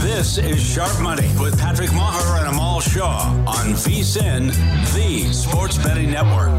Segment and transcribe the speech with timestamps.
[0.00, 4.46] This is Sharp Money with Patrick Meagher and Amal Shah on VSIN,
[4.94, 6.50] the Sports Betting Network.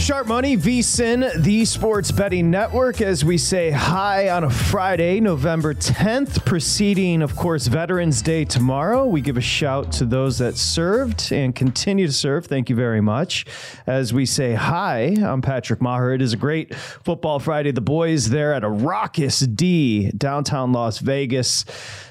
[0.00, 5.72] Sharp Money, VSIN, the Sports Betting Network, as we say hi on a Friday, November
[5.72, 9.06] 10th, preceding, of course, Veterans Day tomorrow.
[9.06, 12.44] We give a shout to those that served and continue to serve.
[12.44, 13.46] Thank you very much.
[13.86, 16.14] As we say hi, I'm Patrick Meagher.
[16.14, 17.70] It is a great football Friday.
[17.70, 21.64] The boys there at a raucous D, downtown Las Vegas,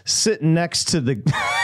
[0.06, 1.60] sitting next to the.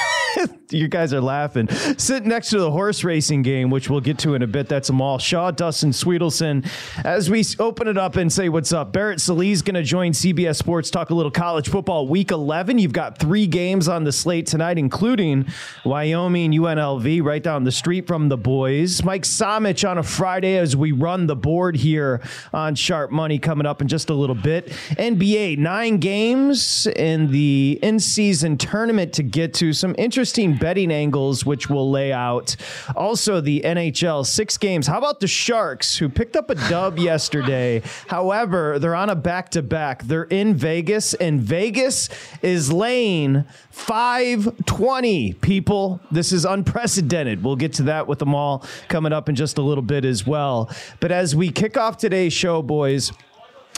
[0.72, 1.68] You guys are laughing.
[1.98, 4.70] Sitting next to the horse racing game, which we'll get to in a bit.
[4.70, 5.18] That's them all.
[5.18, 6.70] Shah, Dustin, Swedelson.
[7.04, 10.58] As we open it up and say what's up, Barrett Sallee's going to join CBS
[10.58, 12.08] Sports, talk a little college football.
[12.08, 15.48] Week 11, you've got three games on the slate tonight, including
[15.86, 19.04] Wyoming, UNLV, right down the street from the boys.
[19.04, 22.22] Mike Somich on a Friday as we run the board here
[22.54, 24.68] on Sharp Money coming up in just a little bit.
[24.92, 29.74] NBA, nine games in the in-season tournament to get to.
[29.74, 32.56] Some interesting betting angles, which we'll lay out.
[32.96, 34.88] Also, the NHL, six games.
[34.88, 37.82] How about the Sharks, who picked up a dub yesterday?
[38.08, 40.04] However, they're on a back to back.
[40.04, 42.10] They're in Vegas, and Vegas
[42.42, 46.00] is laying 520 people.
[46.12, 47.44] This is unprecedented.
[47.44, 50.26] We'll get to that with them all coming up in just a little bit as
[50.26, 50.70] well.
[51.00, 53.12] But as we kick off today's show, boys,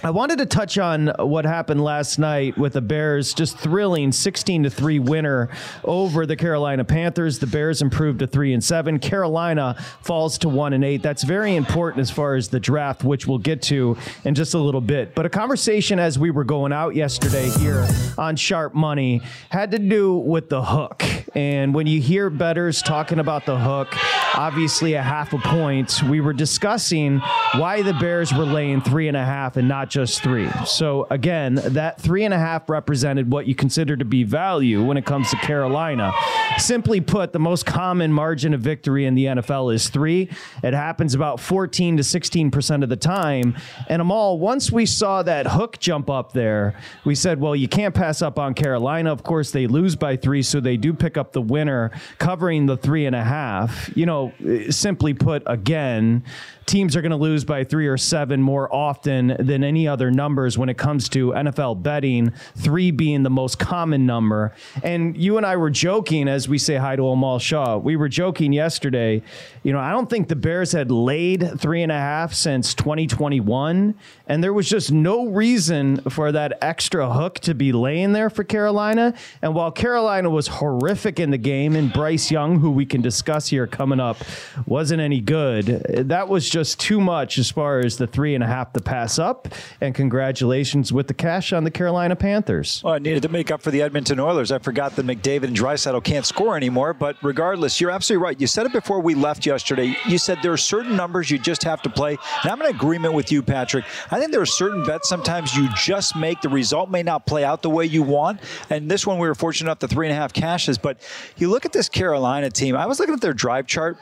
[0.03, 4.63] I wanted to touch on what happened last night with the Bears just thrilling 16
[4.63, 5.49] to 3 winner
[5.83, 7.37] over the Carolina Panthers.
[7.37, 8.97] The Bears improved to 3 and 7.
[8.97, 11.03] Carolina falls to 1 and 8.
[11.03, 13.95] That's very important as far as the draft, which we'll get to
[14.25, 15.13] in just a little bit.
[15.13, 17.87] But a conversation as we were going out yesterday here
[18.17, 21.03] on Sharp Money had to do with the hook.
[21.35, 23.95] And when you hear betters talking about the hook,
[24.35, 27.19] obviously a half a point, we were discussing
[27.55, 30.49] why the Bears were laying three and a half and not just three.
[30.65, 34.95] So again, that three and a half represented what you consider to be value when
[34.95, 36.13] it comes to Carolina.
[36.57, 40.29] Simply put, the most common margin of victory in the NFL is three.
[40.63, 43.57] It happens about 14 to 16% of the time.
[43.89, 47.93] And Amal, once we saw that hook jump up there, we said, well, you can't
[47.93, 49.11] pass up on Carolina.
[49.11, 52.77] Of course, they lose by three, so they do pick up the winner, covering the
[52.77, 53.91] three and a half.
[53.93, 54.31] You know,
[54.69, 56.23] simply put, again,
[56.65, 60.57] teams are going to lose by three or seven more often than any other numbers
[60.57, 64.53] when it comes to NFL betting, three being the most common number.
[64.83, 67.77] And you and I were joking as we say hi to Amal Shah.
[67.77, 69.21] We were joking yesterday.
[69.63, 73.95] You know, I don't think the Bears had laid three and a half since 2021.
[74.27, 78.43] And there was just no reason for that extra hook to be laying there for
[78.43, 79.13] Carolina.
[79.41, 83.47] And while Carolina was horrific in the game, and Bryce Young, who we can discuss
[83.47, 84.17] here coming up,
[84.65, 85.65] wasn't any good,
[86.09, 89.19] that was just too much as far as the three and a half to pass
[89.19, 89.47] up.
[89.79, 92.81] And congratulations with the cash on the Carolina Panthers.
[92.83, 94.51] Well, I needed to make up for the Edmonton Oilers.
[94.51, 96.93] I forgot that McDavid and Draisaitl can't score anymore.
[96.93, 98.39] But regardless, you're absolutely right.
[98.39, 99.95] You said it before we left yesterday.
[100.07, 102.17] You said there are certain numbers you just have to play.
[102.43, 103.85] And I'm in agreement with you, Patrick.
[104.11, 106.41] I think there are certain bets sometimes you just make.
[106.41, 108.41] The result may not play out the way you want.
[108.69, 110.77] And this one, we were fortunate enough to three and a half cashes.
[110.77, 110.97] But
[111.37, 112.75] you look at this Carolina team.
[112.75, 113.97] I was looking at their drive chart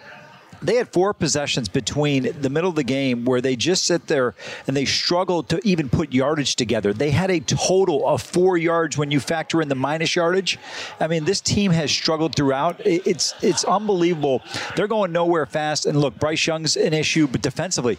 [0.61, 4.35] they had four possessions between the middle of the game where they just sit there
[4.67, 6.93] and they struggled to even put yardage together.
[6.93, 10.57] They had a total of four yards when you factor in the minus yardage.
[10.99, 12.81] I mean, this team has struggled throughout.
[12.85, 14.41] It's it's unbelievable.
[14.75, 15.85] They're going nowhere fast.
[15.85, 17.97] And look, Bryce Young's an issue, but defensively,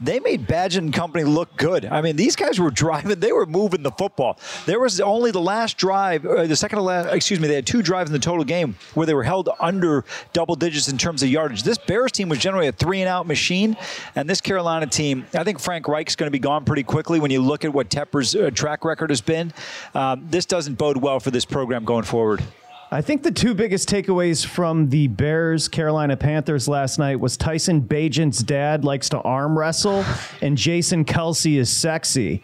[0.00, 1.84] they made Bagent and company look good.
[1.86, 4.38] I mean, these guys were driving, they were moving the football.
[4.66, 7.66] There was only the last drive, uh, the second to last, excuse me, they had
[7.66, 11.22] two drives in the total game where they were held under double digits in terms
[11.22, 11.62] of yardage.
[11.62, 13.76] This Bears team was generally a three and out machine,
[14.14, 17.30] and this Carolina team, I think Frank Reich's going to be gone pretty quickly when
[17.30, 19.52] you look at what Tepper's uh, track record has been.
[19.94, 22.42] Um, this doesn't bode well for this program going forward.
[22.88, 27.80] I think the two biggest takeaways from the Bears Carolina Panthers last night was Tyson
[27.80, 30.04] Bagent's dad likes to arm wrestle
[30.40, 32.42] and Jason Kelce is sexy.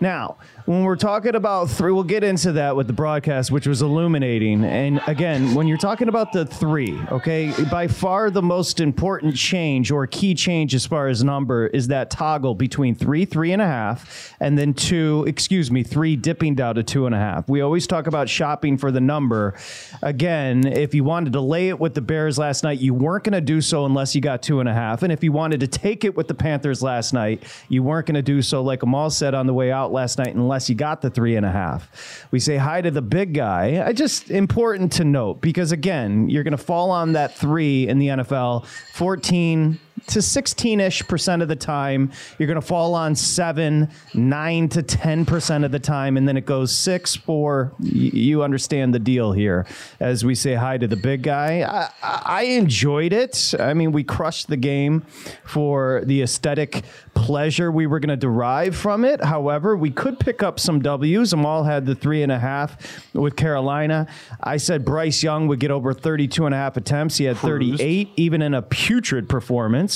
[0.00, 3.82] Now, when we're talking about three, we'll get into that with the broadcast, which was
[3.82, 4.64] illuminating.
[4.64, 9.90] And again, when you're talking about the three, okay, by far the most important change
[9.90, 13.66] or key change as far as number is that toggle between three, three and a
[13.66, 17.48] half, and then two, excuse me, three dipping down to two and a half.
[17.48, 19.54] We always talk about shopping for the number.
[20.00, 23.32] Again, if you wanted to lay it with the Bears last night, you weren't going
[23.32, 25.02] to do so unless you got two and a half.
[25.02, 28.14] And if you wanted to take it with the Panthers last night, you weren't going
[28.14, 30.74] to do so, like Amal said on the way out last night, unless unless you
[30.74, 32.26] got the three and a half.
[32.30, 33.82] We say hi to the big guy.
[33.82, 37.98] I just important to note because again, you're going to fall on that three in
[37.98, 38.66] the NFL.
[38.92, 42.10] 14 to 16ish percent of the time.
[42.38, 46.36] You're going to fall on seven, nine to 10 percent of the time, and then
[46.36, 47.72] it goes six, four.
[47.80, 49.66] You understand the deal here.
[50.00, 53.54] As we say hi to the big guy, I, I enjoyed it.
[53.58, 55.02] I mean, we crushed the game
[55.44, 56.82] for the aesthetic
[57.14, 59.22] pleasure we were going to derive from it.
[59.22, 61.32] However, we could pick up some W's.
[61.32, 64.06] Amal had the three and a half with Carolina.
[64.40, 67.18] I said Bryce Young would get over 32 and a half attempts.
[67.18, 69.91] He had 38, even in a putrid performance.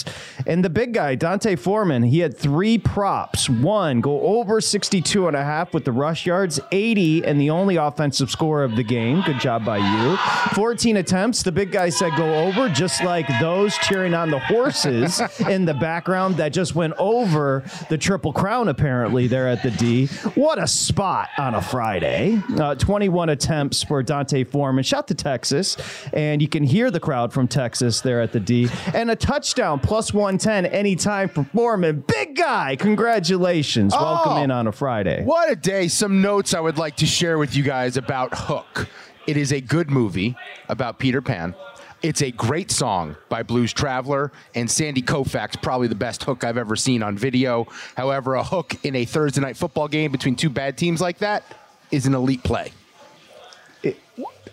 [0.47, 3.49] And the big guy, D'Onta Foreman, he had three props.
[3.49, 7.77] One, go over 62 and a half with the rush yards, 80 and the only
[7.77, 9.23] offensive score of the game.
[9.23, 10.17] Good job by you.
[10.55, 11.43] 14 attempts.
[11.43, 15.75] The big guy said go over, just like those cheering on the horses in the
[15.75, 20.07] background that just went over the Triple Crown, apparently, there at the D.
[20.35, 22.41] What a spot on a Friday.
[22.59, 24.85] Uh, 21 attempts for D'Onta Foreman.
[24.85, 25.77] Shot to Texas,
[26.13, 28.69] and you can hear the crowd from Texas there at the D.
[28.95, 32.01] And a touchdown plus 110 anytime for Foreman.
[32.07, 32.77] Big guy.
[32.77, 33.95] Congratulations.
[33.97, 35.23] Oh, Welcome in on a Friday.
[35.25, 35.89] What a day.
[35.89, 38.89] Some notes I would like to share with you guys about Hook.
[39.27, 40.37] It is a good movie
[40.69, 41.55] about Peter Pan.
[42.03, 46.59] It's a great song by Blues Traveler and Sandy Koufax, probably the best hook I've
[46.59, 47.67] ever seen on video.
[47.97, 51.43] However, a hook in a Thursday night football game between two bad teams like that
[51.91, 52.73] is an elite play.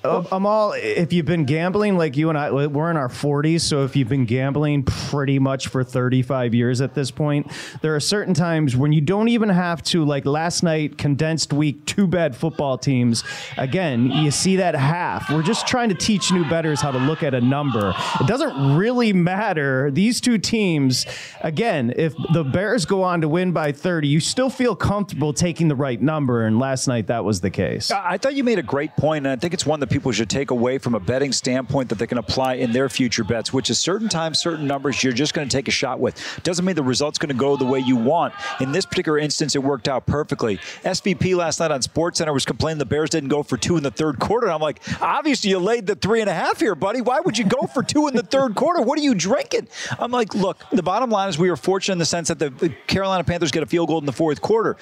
[0.04, 3.62] Uh, Amal, if you've been gambling like you and I, we're in our 40s.
[3.62, 7.50] So if you've been gambling pretty much for 35 years at this point,
[7.82, 11.86] there are certain times when you don't even have to, like last night, condensed week,
[11.86, 13.24] two bad football teams.
[13.58, 15.30] Again, you see that half.
[15.30, 17.94] We're just trying to teach new betters how to look at a number.
[18.20, 19.90] It doesn't really matter.
[19.90, 21.06] These two teams,
[21.42, 25.70] again, if the Bears go on to win by 30, you still feel comfortable taking
[25.70, 26.46] the right number.
[26.46, 27.90] And last night, that was the case.
[27.90, 30.30] I thought you made a great point, and I think it's one that people should
[30.30, 33.70] take away from a betting standpoint that they can apply in their future bets, which
[33.70, 36.20] is certain times, certain numbers you're just going to take a shot with.
[36.42, 38.34] Doesn't mean the result's going to go the way you want.
[38.60, 40.58] In this particular instance, it worked out perfectly.
[40.84, 43.92] SVP last night on SportsCenter was complaining the Bears didn't go for two in the
[43.92, 44.52] third quarter.
[44.52, 47.02] I'm like, obviously you laid the three and a half here, buddy.
[47.02, 48.82] Why would you go for two in the third quarter?
[48.82, 49.68] What are you drinking?
[50.00, 52.50] I'm like, look, the bottom line is we were fortunate in the sense that the
[52.88, 54.76] Carolina Panthers get a field goal in the fourth quarter.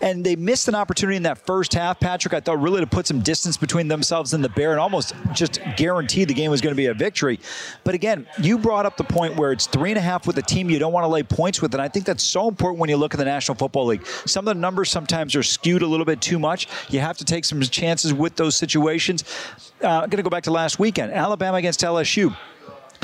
[0.00, 3.06] And they missed an opportunity in that first half, Patrick, I thought really to put
[3.06, 6.72] some distance between themselves and the Bear and almost just guaranteed the game was going
[6.72, 7.40] to be a victory.
[7.82, 10.42] But again, you brought up the point where it's three and a half with a
[10.42, 12.90] team you don't want to lay points with, and I think that's so important when
[12.90, 14.06] you look at the National Football League.
[14.06, 16.68] Some of the numbers sometimes are skewed a little bit too much.
[16.88, 19.24] You have to take some chances with those situations.
[19.82, 22.34] Uh, I'm going to go back to last weekend, Alabama against LSU.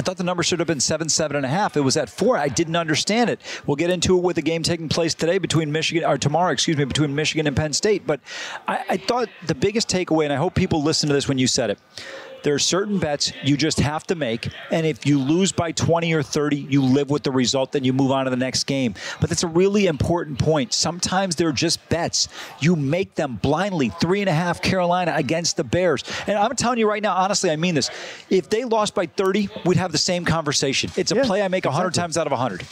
[0.00, 1.76] I thought the number should have been seven, seven and a half.
[1.76, 2.38] It was at four.
[2.38, 3.38] I didn't understand it.
[3.66, 6.78] We'll get into it with the game taking place today between Michigan, or tomorrow, excuse
[6.78, 8.06] me, between Michigan and Penn State.
[8.06, 8.20] But
[8.66, 11.46] I, I thought the biggest takeaway, and I hope people listen to this when you
[11.46, 11.78] said it
[12.42, 14.48] there are certain bets you just have to make.
[14.70, 17.92] And if you lose by 20 or 30, you live with the result, then you
[17.92, 18.94] move on to the next game.
[19.20, 20.72] But that's a really important point.
[20.72, 22.28] Sometimes they're just bets.
[22.60, 23.90] You make them blindly.
[23.90, 26.04] Three and a half Carolina against the Bears.
[26.26, 27.90] And I'm telling you right now, honestly, I mean this.
[28.28, 30.90] If they lost by 30, we'd have the same conversation.
[30.96, 32.02] It's a yeah, play I make 100 exactly.
[32.02, 32.64] times out of 100.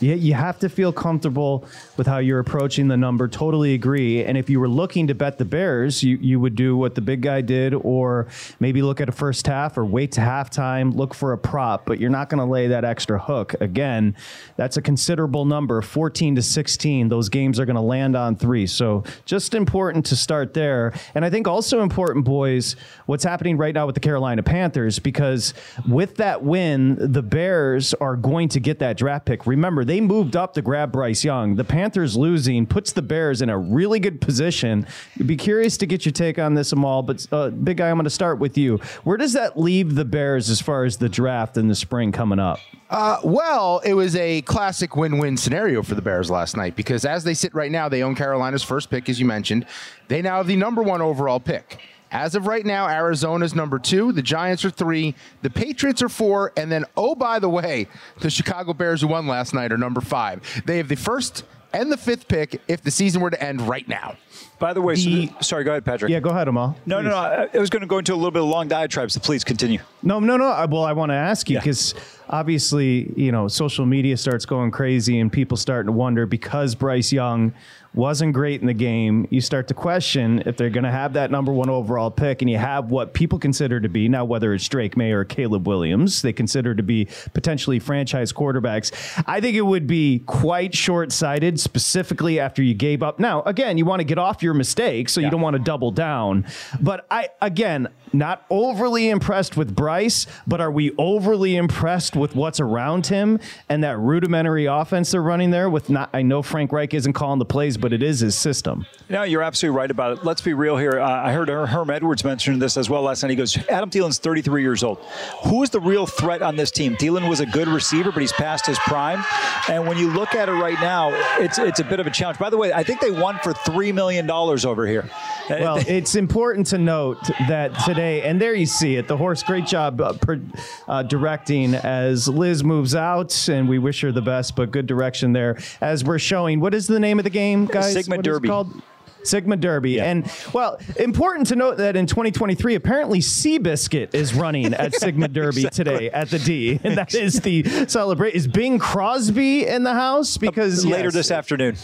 [0.00, 1.64] You, you have to feel comfortable
[1.96, 3.28] with how you're approaching the number.
[3.28, 4.24] Totally agree.
[4.24, 7.00] And if you were looking to bet the Bears, you, you would do what the
[7.00, 8.26] big guy did, or
[8.60, 12.00] maybe look at a first half or wait to halftime, look for a prop, but
[12.00, 13.54] you're not going to lay that extra hook.
[13.60, 14.16] Again,
[14.56, 17.08] that's a considerable number 14 to 16.
[17.08, 18.66] Those games are going to land on three.
[18.66, 20.92] So just important to start there.
[21.14, 25.54] And I think also important, boys, what's happening right now with the Carolina Panthers, because
[25.88, 29.46] with that win, the Bears are going to get that draft pick.
[29.46, 31.56] Remember, remember, they moved up to grab Bryce Young.
[31.56, 34.86] The Panthers losing puts the Bears in a really good position.
[35.18, 37.02] I'd be curious to get your take on this, Amal.
[37.02, 38.78] But uh, big guy, I'm going to start with you.
[39.04, 42.38] Where does that leave the Bears as far as the draft in the spring coming
[42.38, 42.58] up?
[42.90, 47.24] Uh, well, it was a classic win-win scenario for the Bears last night because as
[47.24, 49.66] they sit right now, they own Carolina's first pick, as you mentioned.
[50.08, 51.80] They now have the number one overall pick.
[52.14, 56.52] As of right now, Arizona's number two, the Giants are three, the Patriots are four,
[56.56, 57.88] and then, oh, by the way,
[58.20, 60.40] the Chicago Bears who won last night are number five.
[60.64, 61.42] They have the first
[61.72, 64.16] and the fifth pick if the season were to end right now.
[64.60, 66.08] By the way, The- so sorry, go ahead, Patrick.
[66.08, 66.76] Yeah, go ahead, Amal.
[66.86, 67.16] No, no, no.
[67.16, 69.42] I, I was going to go into a little bit of long diatribe, so please
[69.42, 69.80] continue.
[70.04, 70.46] No, no, no.
[70.46, 71.60] I- Well, I want to ask you Yeah.
[71.62, 71.94] because
[72.30, 77.12] obviously, you know, social media starts going crazy and people starting to wonder because Bryce
[77.12, 77.52] Young
[77.94, 79.26] wasn't great in the game.
[79.30, 82.50] You start to question if they're going to have that number one overall pick, and
[82.50, 86.22] you have what people consider to be now, whether it's Drake Maye or Caleb Williams,
[86.22, 88.92] they consider to be potentially franchise quarterbacks.
[89.26, 93.18] I think it would be quite short sighted, specifically after you gave up.
[93.18, 95.90] Now, again, you want to get off your mistakes, so you don't want to double
[95.90, 96.46] down.
[96.80, 102.60] But I, again, not overly impressed with Bryce, but are we overly impressed with what's
[102.60, 105.68] around him and that rudimentary offense they're running there?
[105.68, 108.86] With not, I know Frank Reich isn't calling the plays, but it is his system.
[109.10, 110.24] No, you're absolutely right about it.
[110.24, 110.98] Let's be real here.
[111.00, 113.28] Uh, I heard Herm Edwards mention this as well last night.
[113.28, 114.96] He goes, Adam Thielen's 33 years old.
[115.44, 116.96] Who is the real threat on this team?
[116.96, 119.22] Thielen was a good receiver, but he's past his prime.
[119.68, 122.38] And when you look at it right now, it's it's a bit of a challenge.
[122.38, 125.10] By the way, I think they won for $3 million over here.
[125.50, 129.08] Uh, Well, it's important to note that today, and there you see it.
[129.08, 130.40] The horse, great job uh, per,
[130.88, 134.56] uh, directing as Liz moves out, and we wish her the best.
[134.56, 136.60] But good direction there as we're showing.
[136.60, 137.92] What is the name of the game, guys?
[137.92, 138.48] Sigma What is it Derby.
[138.48, 138.82] called?
[139.22, 140.00] Sigma Derby.
[140.00, 145.64] And, well, important to note that in 2023, apparently Seabiscuit is running at Sigma Derby
[145.64, 146.78] today at the D.
[146.84, 148.34] And that is the celebrate.
[148.34, 150.36] Is Bing Crosby in the house?
[150.36, 151.76] Because later yes, this afternoon.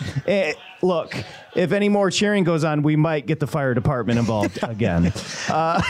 [0.26, 0.52] Eh,
[0.82, 1.16] look,
[1.56, 5.12] if any more cheering goes on, we might get the fire department involved again.
[5.48, 5.80] Uh,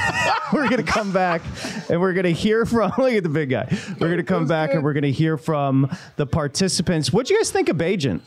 [0.52, 1.42] we're going to come back
[1.90, 3.68] and we're going to hear from, look at the big guy.
[4.00, 7.12] We're going to come back and we're going to hear from the participants.
[7.12, 8.20] What do you guys think of Bagent?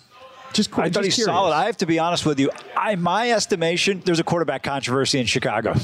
[0.53, 0.87] Just quick.
[0.87, 1.35] I thought just he's curious.
[1.35, 1.53] solid.
[1.53, 2.51] I have to be honest with you.
[2.75, 5.75] I, my estimation, there's a quarterback controversy in Chicago.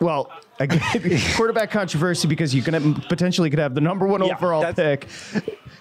[0.00, 0.80] Well, again,
[1.34, 5.06] quarterback controversy because you can have, potentially could have the number one Yeah, overall pick.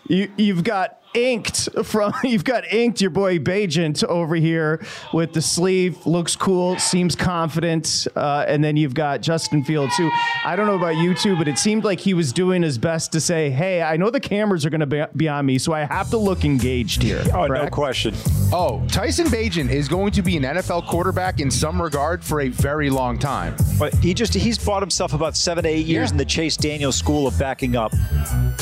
[0.07, 5.41] You, you've got inked from you've got inked your boy Bagent over here with the
[5.41, 10.09] sleeve looks cool seems confident uh, and then you've got Justin Fields who
[10.45, 13.11] I don't know about you two but it seemed like he was doing his best
[13.13, 15.73] to say hey I know the cameras are going to be, be on me so
[15.73, 18.13] I have to look engaged here Oh, no question.
[18.53, 22.47] Oh, Tyson Bagent is going to be an NFL quarterback in some regard for a
[22.49, 23.55] very long time.
[23.77, 26.13] But he just he's bought himself about seven to eight years Yeah.
[26.13, 27.91] in the Chase Daniel school of backing up.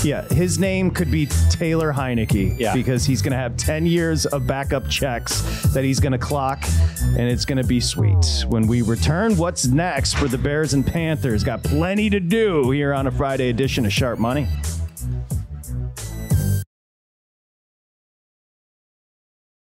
[0.03, 2.74] Yeah, his name could be Taylor Heinicke Yeah.
[2.74, 5.42] because he's going to have 10 years of backup checks
[5.74, 6.64] that he's going to clock,
[7.02, 8.46] and it's going to be sweet.
[8.48, 11.44] When we return, what's next for the Bears and Panthers?
[11.44, 14.48] Got plenty to do here on a Friday edition of Sharp Money.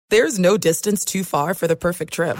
[0.09, 2.37] There's no distance too far for the perfect trip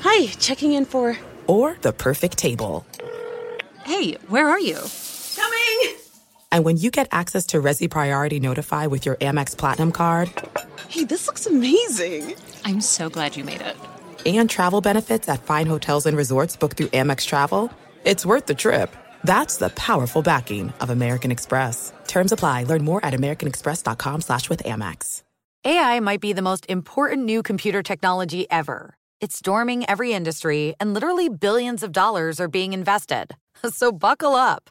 [0.00, 1.16] Hi, checking in for.
[1.46, 2.86] or the perfect table.
[3.84, 4.78] Hey, where are you?
[6.50, 6.58] Coming!
[6.58, 10.30] And when you get access to Resy Priority Notify with your Amex Platinum card
[10.88, 12.34] Hey, this looks amazing!
[12.64, 13.76] I'm so glad you made it.
[14.26, 17.70] and travel benefits at fine hotels and resorts booked through Amex Travel,
[18.04, 18.94] it's worth the trip.
[19.24, 21.92] That's the powerful backing of American Express.
[22.06, 22.64] Terms apply.
[22.64, 25.22] Learn more at americanexpress.com slash with Amex.
[25.64, 28.94] AI might be the most important new computer technology ever.
[29.20, 33.34] It's storming every industry, and literally billions of dollars are being invested.
[33.70, 34.70] So buckle up.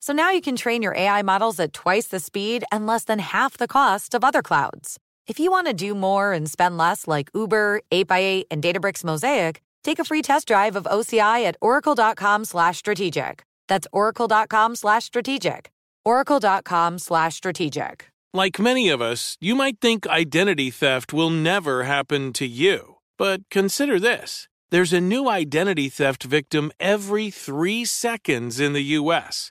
[0.00, 3.18] So now you can train your AI models at twice the speed and less than
[3.18, 4.98] half the cost of other clouds.
[5.26, 9.60] If you want to do more and spend less like Uber, 8x8, and Databricks Mosaic,
[9.84, 13.42] take a free test drive of OCI at oracle.com slash strategic.
[13.68, 15.70] That's oracle.com slash strategic.
[16.04, 18.10] oracle.com slash strategic.
[18.34, 22.96] Like many of us, you might think identity theft will never happen to you.
[23.18, 29.50] But consider this There's a new identity theft victim every three seconds in the U.S.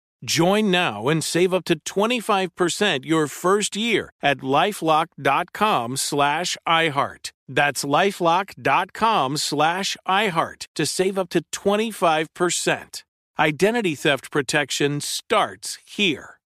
[0.23, 7.31] Join now and save up to 25% your first year at lifelock.com slash iHeart.
[7.47, 13.03] That's lifelock.com slash iHeart to save up to 25%.
[13.39, 16.37] Identity theft protection starts here.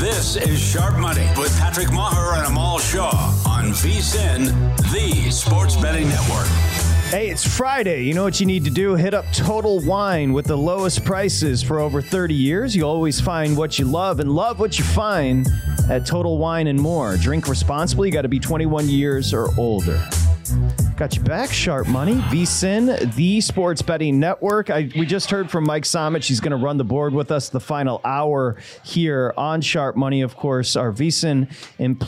[0.00, 6.08] This is Sharp Money with Patrick Meagher and Amal Shah on VSIN, the sports betting
[6.08, 6.69] network.
[7.10, 8.04] Hey, it's Friday.
[8.04, 8.94] You know what you need to do?
[8.94, 12.76] Hit up Total Wine with the lowest prices for over 30 years.
[12.76, 15.48] You always find what you love and love what you find
[15.88, 17.16] at Total Wine and More.
[17.16, 18.06] Drink responsibly.
[18.06, 20.00] You got to be 21 years or older.
[21.00, 24.68] Got you back, Sharp Money, VSIN, the Sports Betting Network.
[24.68, 26.26] I, we just heard from Mike Somich.
[26.26, 30.20] He's going to run the board with us the final hour here on Sharp Money.
[30.20, 31.48] Of course, our VSIN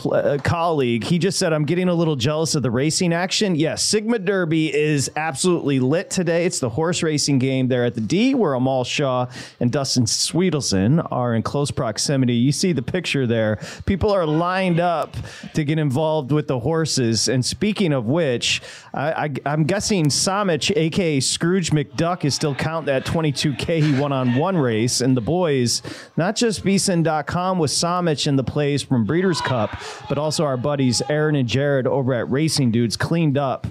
[0.05, 1.05] uh, colleague.
[1.05, 3.55] He just said, I'm getting a little jealous of the racing action.
[3.55, 6.45] Yes, Sigma Derby is absolutely lit today.
[6.45, 9.25] It's the horse racing game there at the D, where Amal Shah
[9.59, 12.35] and Dustin Swedelson are in close proximity.
[12.35, 13.57] You see the picture there.
[13.87, 15.17] People are lined up
[15.55, 17.27] to get involved with the horses.
[17.27, 18.61] And speaking of which,
[18.95, 24.35] I, am guessing Somich, aka Scrooge McDuck, is still counting that 22K he won on
[24.35, 25.01] one race.
[25.01, 25.81] And the boys,
[26.15, 29.75] not just beeson.com with Somich and the plays from Breeders' Cup,
[30.07, 33.65] but also our buddies Aaron and Jared over at Racing Dudes cleaned up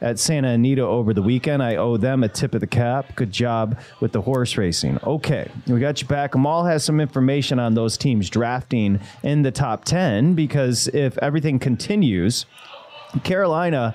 [0.00, 1.62] at Santa Anita over the weekend.
[1.62, 3.14] I owe them a tip of the cap.
[3.14, 4.98] Good job with the horse racing.
[5.04, 6.34] Okay, we got you back.
[6.34, 11.58] Amal has some information on those teams drafting in the top 10 because if everything
[11.58, 12.46] continues,
[13.22, 13.94] Carolina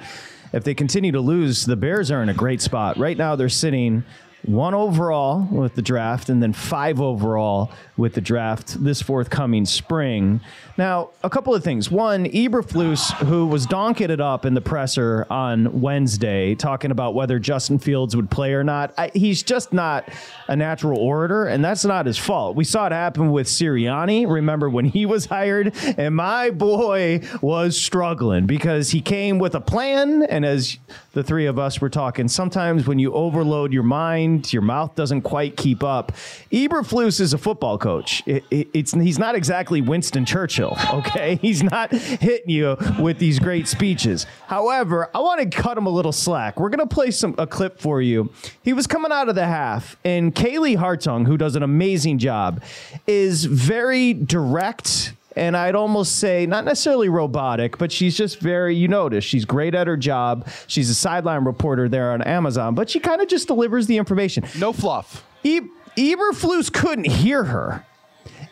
[0.54, 2.98] if they continue to lose, the Bears are in a great spot.
[2.98, 4.04] Right now, they're sitting
[4.48, 10.40] one overall with the draft and then five overall with the draft this forthcoming spring.
[10.78, 11.90] Now, a couple of things.
[11.90, 17.80] One, Eberflus, who was it up in the presser on Wednesday, talking about whether Justin
[17.80, 18.94] Fields would play or not.
[18.98, 20.08] I, he's just not
[20.48, 22.56] a natural orator, and that's not his fault.
[22.56, 24.30] We saw it happen with Sirianni.
[24.30, 29.62] Remember when he was hired, and my boy was struggling because he came with a
[29.62, 30.24] plan.
[30.24, 30.78] And as
[31.14, 35.22] the three of us were talking, sometimes when you overload your mind, your mouth doesn't
[35.22, 36.12] quite keep up.
[36.52, 38.24] Eberflus is a football coach.
[38.26, 40.78] It, it, it's he's not exactly Winston Churchill.
[40.98, 44.26] Okay, he's not hitting you with these great speeches.
[44.48, 46.60] However, I want to cut him a little slack.
[46.60, 48.32] We're gonna play some a clip for you.
[48.64, 52.64] He was coming out of the half, and Kaylee Hartung, who does an amazing job,
[53.06, 58.88] is very direct and I'd almost say not necessarily robotic, but she's just very, you
[58.88, 60.48] notice, she's great at her job.
[60.68, 64.44] She's a sideline reporter there on Amazon, but she kind of just delivers the information.
[64.58, 65.26] No fluff.
[65.44, 65.62] E-
[65.98, 67.86] Eberflus couldn't hear her.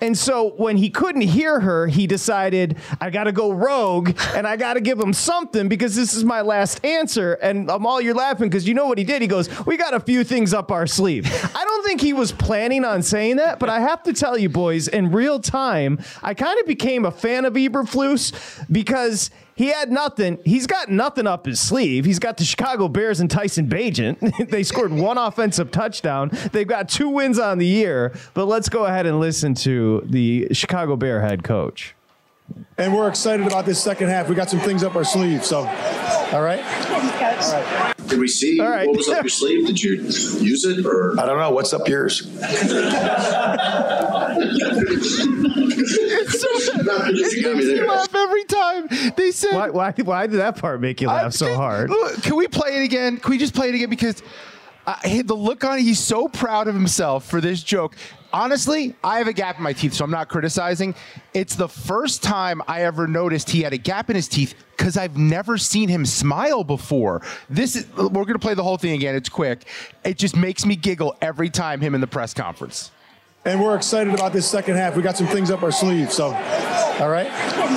[0.01, 4.47] And so when he couldn't hear her, he decided, I got to go rogue and
[4.47, 7.33] I got to give him something because this is my last answer.
[7.33, 9.21] And Amal you're laughing because you know what he did.
[9.21, 11.25] He goes, We got a few things up our sleeve.
[11.55, 14.49] I don't think he was planning on saying that, but I have to tell you,
[14.49, 18.33] boys, in real time, I kind of became a fan of Eberflus
[18.71, 20.39] because he had nothing.
[20.43, 22.05] He's got nothing up his sleeve.
[22.05, 24.49] He's got the Chicago Bears and Tyson Bagent.
[24.49, 26.29] they scored one offensive touchdown.
[26.51, 28.13] They've got two wins on the year.
[28.33, 31.95] But let's go ahead and listen to the Chicago Bear head coach.
[32.77, 34.27] And we're excited about this second half.
[34.27, 35.45] We got some things up our sleeve.
[35.45, 36.61] So, all right.
[36.61, 37.93] All right.
[38.07, 38.87] Did we see right.
[38.87, 39.65] what was up your sleeve?
[39.65, 41.19] Did you use it or?
[41.19, 41.51] I don't know.
[41.51, 42.21] What's up yours?
[42.25, 42.69] it's
[46.65, 47.09] so bad.
[47.09, 48.87] It makes me laugh every time.
[49.15, 51.89] They said, why, why, why did that part make you laugh so hard?
[52.21, 53.17] Can we play it again?
[53.17, 53.89] Can we just play it again?
[53.89, 54.21] Because
[54.85, 57.95] uh, the look on it, he's so proud of himself for this joke.
[58.35, 60.93] Honestly, I have a gap in my teeth, so I'm not criticizing.
[61.33, 64.97] It's the first time I ever noticed he had a gap in his teeth because
[64.97, 67.21] I've never seen him smile before.
[67.49, 69.15] This is, we're going to play the whole thing again.
[69.15, 69.65] It's quick.
[70.03, 72.91] It just makes me giggle every time him in the press conference
[73.45, 74.95] and we're excited about this second half.
[74.95, 76.11] We got some things up our sleeve.
[76.11, 77.27] So, all right.
[77.31, 77.69] All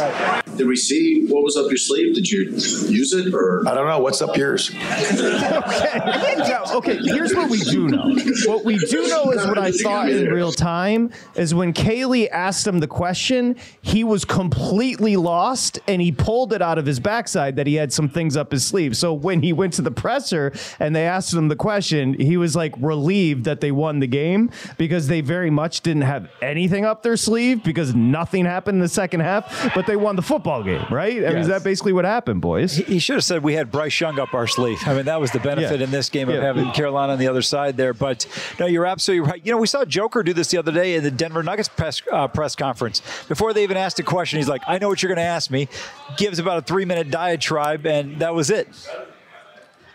[0.00, 0.45] right.
[0.56, 2.14] Did we see what was up your sleeve?
[2.14, 3.62] Did you use it or?
[3.66, 3.98] I don't know.
[3.98, 4.70] What's up yours?
[4.74, 6.34] okay.
[6.38, 6.96] Now, okay.
[6.96, 8.14] Here's what we do know.
[8.46, 12.66] What we do know is what I thought in real time is when Kaylee asked
[12.66, 17.56] him the question, he was completely lost and he pulled it out of his backside
[17.56, 18.96] that he had some things up his sleeve.
[18.96, 22.56] So when he went to the presser and they asked him the question, he was
[22.56, 27.02] like relieved that they won the game because they very much didn't have anything up
[27.02, 30.84] their sleeve because nothing happened in the second half, but they won the football game,
[30.90, 31.16] right?
[31.24, 32.76] I mean, is that basically what happened, boys?
[32.76, 34.78] He, he should have said we had Bryce Young up our sleeve.
[34.86, 35.84] I mean, that was the benefit Yeah.
[35.84, 36.42] in this game of Yeah.
[36.42, 37.92] having Carolina on the other side there.
[37.92, 38.26] But
[38.58, 39.40] no, you're absolutely right.
[39.44, 42.00] You know, we saw Joker do this the other day in the Denver Nuggets press,
[42.12, 43.02] uh, press conference.
[43.28, 45.50] Before they even asked a question, he's like, I know what you're going to ask
[45.50, 45.68] me.
[46.16, 48.68] Gives about a three minute diatribe, and that was it.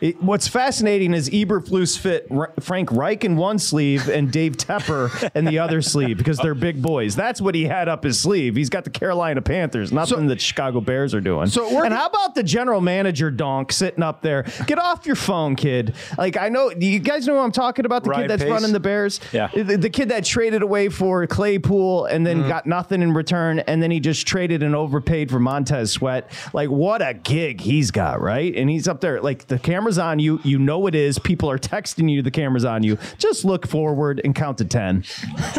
[0.02, 5.32] It, what's fascinating is Eberflus fit R- Frank Reich in one sleeve and Dave Tepper
[5.36, 7.16] in the other sleeve because they're big boys.
[7.16, 8.56] That's what he had up his sleeve.
[8.56, 11.48] He's got the Carolina Panthers, nothing that Chicago Bears are doing.
[11.48, 14.44] So and how about the general manager donk sitting up there?
[14.66, 15.94] Get off your phone, kid.
[16.18, 18.04] Like I know you guys know who I'm talking about.
[18.04, 18.52] The Ryan kid that's Pace?
[18.52, 19.20] running the Bears.
[19.32, 19.50] Yeah.
[19.54, 22.50] The, the kid that traded away for Claypool and then mm-hmm.
[22.50, 26.32] got nothing in return, and then he just traded and overpaid for Montez Sweat.
[26.54, 28.56] Like what a gig he's got, right?
[28.56, 29.22] And he's up there.
[29.22, 30.40] Like the camera's on you.
[30.44, 31.20] You know it is.
[31.20, 32.22] People are texting you.
[32.22, 32.98] The camera's on you.
[33.18, 35.04] Just look forward and count to ten.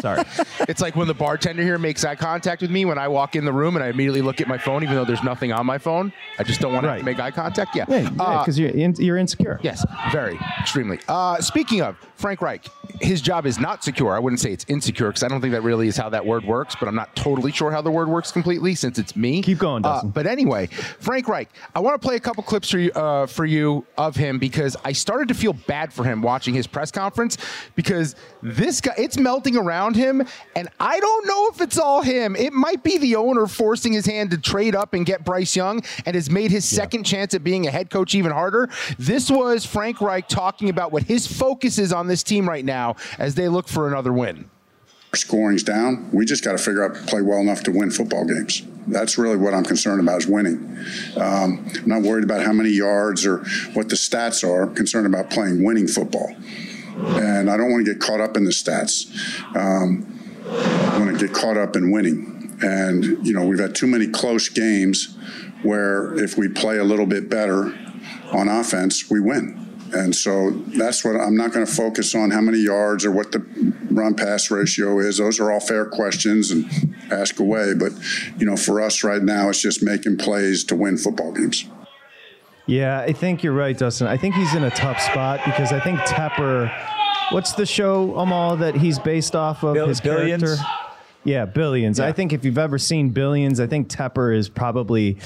[0.00, 0.22] Sorry.
[0.68, 3.44] It's like when the bartender here makes eye contact with me when I walk in
[3.44, 5.76] the room and I immediately look at my phone, even though there's nothing on my
[5.76, 6.12] phone.
[6.38, 6.98] I just don't want Right.
[7.00, 7.74] to make eye contact.
[7.74, 9.58] Yeah, Yeah, Uh, because you're in, you're insecure.
[9.62, 10.98] Yes, very, extremely.
[11.08, 12.66] Uh, speaking of Frank Reich,
[13.00, 14.14] his job is not secure.
[14.14, 16.44] I wouldn't say it's insecure because I don't think that really is how that word
[16.44, 19.42] works, but I'm not totally sure how the word works completely since it's me.
[19.42, 20.10] Keep going, Uh, Dustin.
[20.10, 23.44] but anyway, Frank Reich, I want to play a couple clips for you, uh, for
[23.44, 27.36] you of him because I started to feel bad for him watching his press conference
[27.74, 32.36] because this guy, it's melting around him, and I don't know if it's all him.
[32.36, 35.82] It might be the owner forcing his hand to trade up and get Bryce Young
[36.06, 38.70] and has made his second chance at being a head coach even harder.
[38.98, 42.96] This was Frank Reich talking about what his focus is on this team right now
[43.18, 44.48] as they look for another win.
[45.14, 46.08] Scoring's down.
[46.10, 48.62] We just got to figure out play well enough to win football games.
[48.86, 50.56] That's really what I'm concerned about is winning.
[51.18, 53.44] Um, I'm not worried about how many yards or
[53.74, 54.62] what the stats are.
[54.62, 56.34] I'm concerned about playing winning football.
[56.96, 59.06] And I don't want to get caught up in the stats.
[59.54, 62.56] Um, I want to get caught up in winning.
[62.62, 65.14] And, you know, we've had too many close games
[65.62, 67.74] where if we play a little bit better
[68.32, 69.61] on offense, we win.
[69.94, 73.32] And so that's what I'm not going to focus on how many yards or what
[73.32, 73.40] the
[73.90, 75.18] run pass ratio is.
[75.18, 77.74] Those are all fair questions and ask away.
[77.74, 77.92] But,
[78.38, 81.66] you know, for us right now, it's just making plays to win football games.
[82.66, 84.06] Yeah, I think you're right, Dustin.
[84.06, 86.72] I think he's in a tough spot because I think Tepper.
[87.30, 90.42] What's the show, Amal, that he's based off of Bill- his Billions?
[90.42, 90.64] character?
[91.24, 92.00] Yeah, Billions.
[92.00, 95.18] I think if you've ever seen Billions, I think Tepper is probably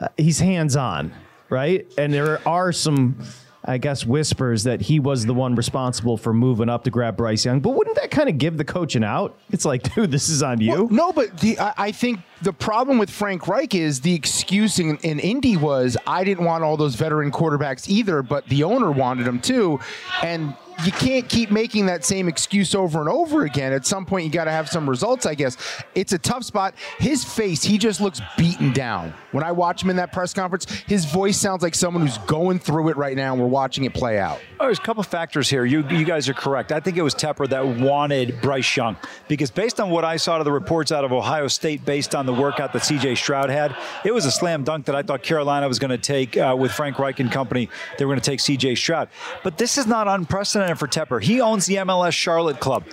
[0.00, 1.12] uh, he's hands on,
[1.50, 1.86] right?
[1.98, 3.18] And there are some.
[3.66, 7.44] I guess whispers that he was the one responsible for moving up to grab Bryce
[7.44, 9.36] Young, but wouldn't that kind of give the coach an out?
[9.50, 10.84] It's like, dude, this is on you.
[10.84, 14.78] Well, no, but the, I, I think the problem with Frank Reich is the excuse
[14.78, 18.90] in, in Indy was I didn't want all those veteran quarterbacks either, but the owner
[18.90, 19.80] wanted them too,
[20.22, 23.72] and you can't keep making that same excuse over and over again.
[23.72, 25.56] At some point, you got to have some results, I guess.
[25.94, 26.74] It's a tough spot.
[26.98, 29.14] His face, he just looks beaten down.
[29.32, 32.58] When I watch him in that press conference, his voice sounds like someone who's going
[32.58, 34.40] through it right now, and we're watching it play out.
[34.60, 35.64] Oh, there's a couple factors here.
[35.64, 36.72] You you guys are correct.
[36.72, 38.96] I think it was Tepper that wanted Bryce Young
[39.28, 42.26] because based on what I saw to the reports out of Ohio State, based on
[42.26, 43.14] the workout that C.J.
[43.16, 46.36] Stroud had, it was a slam dunk that I thought Carolina was going to take
[46.36, 47.68] uh, with Frank Reich and company.
[47.98, 48.76] They were going to take C.J.
[48.76, 49.08] Stroud,
[49.42, 51.22] but this is not unprecedented for Tepper.
[51.22, 52.84] He owns the MLS Charlotte club.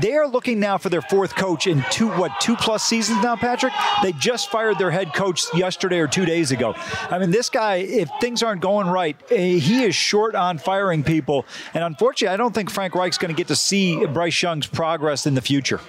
[0.00, 3.36] They are looking now for their fourth coach in two what two plus seasons now,
[3.36, 3.72] Patrick.
[4.02, 6.74] They just fired their head coach yesterday or two days ago.
[7.10, 11.02] I mean, this guy, if things aren't going right, eh, he is short on firing
[11.04, 11.46] people.
[11.72, 15.26] And unfortunately, I don't think Frank Reich's going to get to see Bryce Young's progress
[15.26, 15.80] in the future.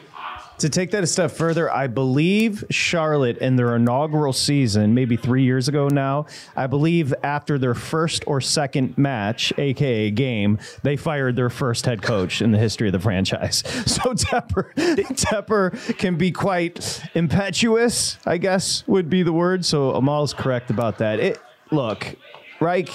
[0.59, 5.43] To take that a step further, I believe Charlotte in their inaugural season, maybe three
[5.43, 11.35] years ago now, I believe after their first or second match, aka game, they fired
[11.35, 13.63] their first head coach in the history of the franchise.
[13.93, 14.73] So Tepper,
[15.15, 19.65] Tepper can be quite impetuous, I guess would be the word.
[19.65, 21.19] So Amal's correct about that.
[21.19, 21.39] It
[21.71, 22.15] look,
[22.59, 22.89] Reich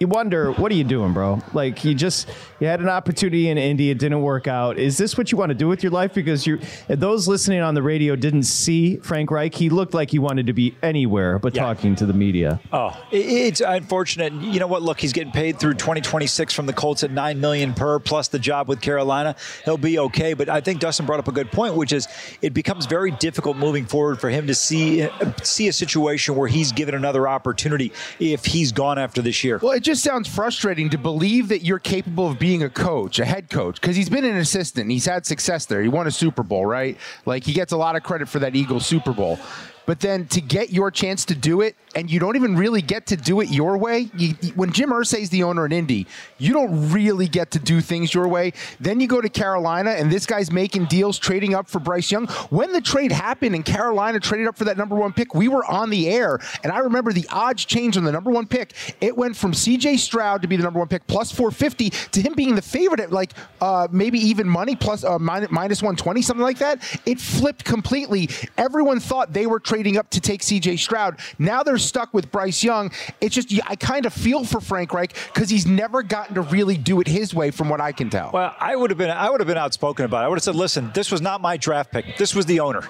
[0.00, 1.42] you wonder, what are you doing, bro?
[1.52, 2.26] Like you just
[2.58, 4.78] you had an opportunity in Indy, it didn't work out.
[4.78, 6.14] Is this what you want to do with your life?
[6.14, 6.58] Because you
[6.88, 9.54] those listening on the radio didn't see Frank Reich.
[9.54, 11.64] He looked like he wanted to be anywhere but yeah.
[11.64, 12.58] talking to the media.
[12.72, 14.32] Oh, it's unfortunate.
[14.32, 14.80] You know what?
[14.80, 18.38] Look, he's getting paid through 2026 from the Colts at nine million per, plus the
[18.38, 19.36] job with Carolina.
[19.66, 20.32] He'll be okay.
[20.32, 22.08] But I think Dustin brought up a good point, which is
[22.40, 25.06] it becomes very difficult moving forward for him to see
[25.42, 29.58] see a situation where he's given another opportunity if he's gone after this year.
[29.58, 33.24] Well, it just sounds frustrating to believe that you're capable of being a coach, a
[33.24, 34.88] head coach, because he's been an assistant.
[34.88, 35.82] He's had success there.
[35.82, 36.96] He won a Super Bowl, right?
[37.26, 39.40] Like he gets a lot of credit for that Eagles Super Bowl.
[39.86, 43.06] But then to get your chance to do it, and you don't even really get
[43.06, 44.10] to do it your way.
[44.16, 46.06] You, when Jim Irsay is the owner in Indy,
[46.38, 48.52] you don't really get to do things your way.
[48.78, 52.26] Then you go to Carolina, and this guy's making deals, trading up for Bryce Young.
[52.50, 55.64] When the trade happened and Carolina traded up for that number one pick, we were
[55.64, 58.72] on the air, and I remember the odds changed on the number one pick.
[59.00, 59.96] It went from C.J.
[59.96, 63.10] Stroud to be the number one pick plus 450 to him being the favorite at
[63.12, 66.82] like uh, maybe even money plus uh, minus 120, something like that.
[67.06, 68.28] It flipped completely.
[68.56, 71.20] Everyone thought they were trading up to take CJ Stroud.
[71.38, 72.90] Now they're stuck with Bryce Young.
[73.20, 76.76] It's just, I kind of feel for Frank Reich because he's never gotten to really
[76.76, 78.32] do it his way from what I can tell.
[78.32, 80.24] Well, I would have been, I would have been outspoken about it.
[80.24, 82.16] I would have said, listen, this was not my draft pick.
[82.16, 82.82] This was the owner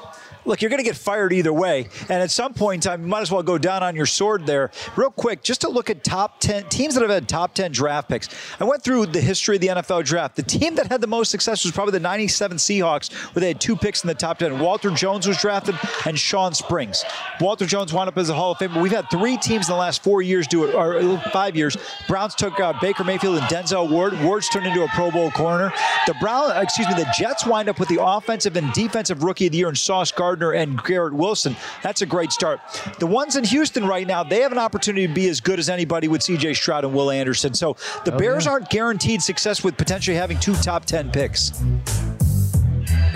[0.45, 1.89] look, you're going to get fired either way.
[2.09, 4.47] And at some point in time, you might as well go down on your sword
[4.47, 4.71] there.
[4.97, 8.09] Real quick, just to look at top 10 teams that have had top 10 draft
[8.09, 8.29] picks.
[8.61, 10.37] I went through the history of the NFL draft.
[10.37, 13.61] The team that had the most success was probably the 97 Seahawks, where they had
[13.61, 14.59] two picks in the top 10.
[14.59, 15.77] Walter Jones was drafted
[16.07, 17.05] and Shawn Springs.
[17.41, 18.81] Walter Jones wound up as a Hall of Famer.
[18.81, 21.77] We've had three teams in the last four years do it, or five years.
[22.09, 24.21] Browns took uh, Baker Mayfield and Denzel Ward.
[24.23, 25.73] Ward's turned into a Pro Bowl corner.
[26.07, 29.53] The Brown, excuse me, the Jets wind up with the offensive and defensive rookie of
[29.53, 31.57] the year in Sauce Gardner and Garrett Wilson.
[31.83, 32.61] That's a great start.
[32.99, 35.69] The ones in Houston right now, they have an opportunity to be as good as
[35.69, 36.55] anybody with C.J.
[36.55, 37.55] Stroud and Will Anderson.
[37.55, 38.53] So the oh, Bears yeah.
[38.53, 41.51] aren't guaranteed success with potentially having two top 10 picks.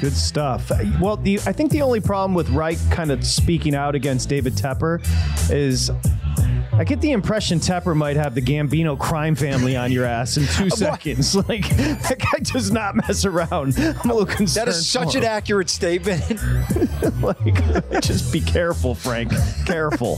[0.00, 0.70] Good stuff.
[1.00, 4.55] Well, the, I think the only problem with Reich kind of speaking out against David
[4.55, 5.00] Tepper
[5.50, 5.90] is
[6.77, 10.47] I get the impression Tepper might have the Gambino crime family on your ass in
[10.47, 11.35] two seconds.
[11.45, 13.77] Like that guy does not mess around.
[13.79, 14.67] I'm a little concerned.
[14.67, 16.23] That is such an accurate statement.
[17.23, 19.31] like, just be careful, Frank.
[19.67, 20.17] Careful.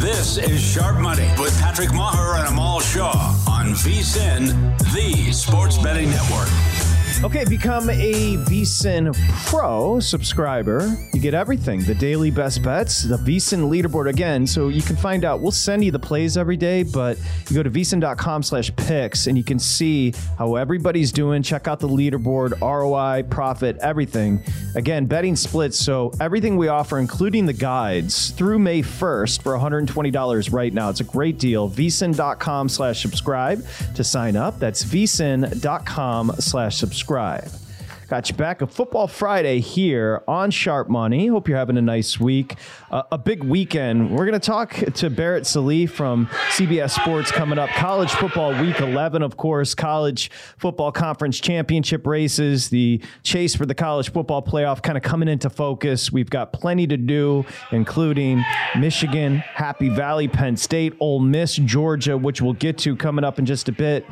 [0.00, 6.10] This is Sharp Money with Patrick Meagher and Amal Shah on VSIN, the Sports Betting
[6.10, 6.77] Network.
[7.24, 9.12] Okay, become a VSIN
[9.46, 10.96] Pro subscriber.
[11.12, 14.46] You get everything the daily best bets, the VSIN leaderboard again.
[14.46, 17.64] So you can find out, we'll send you the plays every day, but you go
[17.64, 21.42] to VSIN.com slash picks and you can see how everybody's doing.
[21.42, 24.40] Check out the leaderboard, ROI, profit, everything.
[24.76, 25.76] Again, betting splits.
[25.76, 30.88] So everything we offer, including the guides, through May 1st for $120 right now.
[30.88, 31.68] It's a great deal.
[31.68, 34.60] VSIN.com slash subscribe to sign up.
[34.60, 37.67] That's VSIN.com slash subscribe subscribe.
[38.08, 41.26] Got you back a Football Friday here on Sharp Money.
[41.26, 42.54] Hope you're having a nice week.
[42.90, 44.10] Uh, a big weekend.
[44.10, 47.68] We're going to talk to Barrett Sallee from CBS Sports coming up.
[47.68, 49.74] College football week 11, of course.
[49.74, 52.70] College football conference championship races.
[52.70, 56.10] The chase for the college football playoff kind of coming into focus.
[56.10, 58.42] We've got plenty to do, including
[58.78, 63.44] Michigan, Happy Valley, Penn State, Ole Miss, Georgia, which we'll get to coming up in
[63.44, 64.06] just a bit.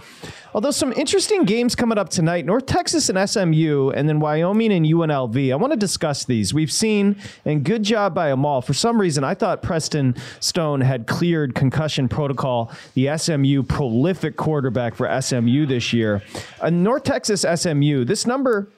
[0.52, 4.86] Although some interesting games coming up tonight North Texas and SMU, and then Wyoming and
[4.86, 5.52] UNLV.
[5.52, 6.52] I want to discuss these.
[6.52, 8.62] We've seen, and good job by Amal.
[8.62, 14.94] For some reason, I thought Preston Stone had cleared concussion protocol, the SMU prolific quarterback
[14.94, 16.22] for SMU this year.
[16.60, 18.68] Uh, North Texas SMU, this number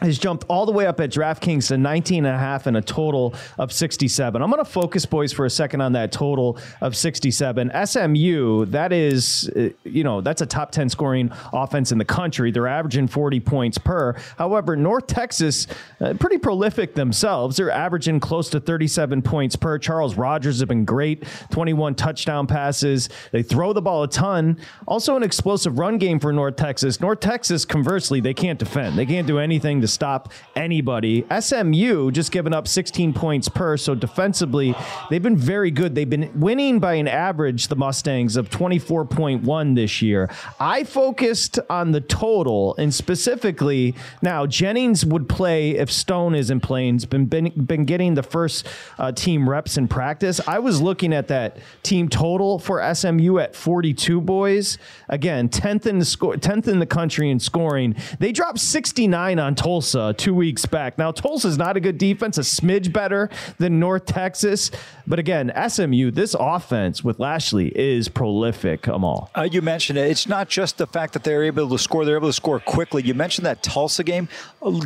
[0.00, 2.82] has jumped all the way up at DraftKings to 19 and a half and a
[2.82, 4.42] total of 67.
[4.42, 7.70] I'm going to focus, boys, for a second on that total of 67.
[7.84, 12.50] SMU, that is, uh, you know, that's a top 10 scoring offense in the country.
[12.50, 14.16] They're averaging 40 points per.
[14.38, 15.66] However, North Texas,
[16.00, 17.56] uh, pretty prolific themselves.
[17.56, 19.78] They're averaging close to 37 points per.
[19.78, 23.08] Charles Rogers have been great, 21 touchdown passes.
[23.30, 24.58] They throw the ball a ton.
[24.86, 27.00] Also, an explosive run game for North Texas.
[27.00, 28.96] North Texas, conversely, they can't defend.
[28.98, 31.26] They can't do anything to stop anybody.
[31.38, 34.74] SMU just given up 16 points per, so defensively,
[35.10, 35.94] they've been very good.
[35.94, 40.30] They've been winning by an average, the Mustangs, of 24.1 this year.
[40.58, 46.94] I focused on the total, and specifically, now Jennings would play if Stone isn't playing.
[46.94, 48.66] He's been, been, been getting the first
[48.98, 50.40] uh, team reps in practice.
[50.46, 54.78] I was looking at that team total for SMU at 42 boys.
[55.08, 57.96] Again, 10th in the score, 10th in the country in scoring.
[58.18, 60.98] They dropped 69 on total Tulsa two weeks back.
[60.98, 64.70] Now, Tulsa's not a good defense, a smidge better than North Texas.
[65.06, 69.30] But again, SMU, this offense with Lashlee is prolific, Amal.
[69.34, 70.10] Uh, you mentioned it.
[70.10, 73.02] It's not just the fact that they're able to score, they're able to score quickly.
[73.02, 74.28] You mentioned that Tulsa game.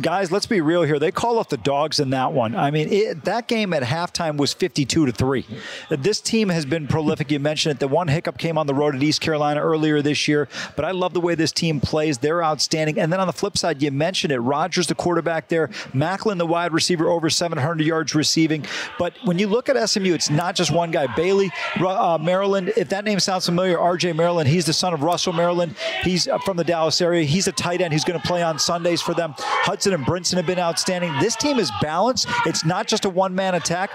[0.01, 0.99] Guys, let's be real here.
[0.99, 2.55] They call off the dogs in that one.
[2.55, 5.45] I mean, it, that game at halftime was 52 to 3.
[5.89, 7.29] This team has been prolific.
[7.29, 7.79] You mentioned it.
[7.79, 10.47] The one hiccup came on the road at East Carolina earlier this year,
[10.77, 12.19] but I love the way this team plays.
[12.19, 12.97] They're outstanding.
[12.97, 14.39] And then on the flip side, you mentioned it.
[14.77, 18.63] Rogers, the quarterback there, Maclin, the wide receiver, over 700 yards receiving.
[18.99, 21.07] But when you look at SMU, it's not just one guy.
[21.15, 25.33] Bailey, uh, Maryland, if that name sounds familiar, RJ Maryland, he's the son of Russell
[25.33, 25.75] Maryland.
[26.03, 27.23] He's uh, from the Dallas area.
[27.23, 27.91] He's a tight end.
[27.91, 29.33] He's going to play on Sundays for them.
[29.37, 31.11] Hudson and Brinson have been outstanding.
[31.19, 32.27] This team is balanced.
[32.45, 33.89] It's not just a one man attack.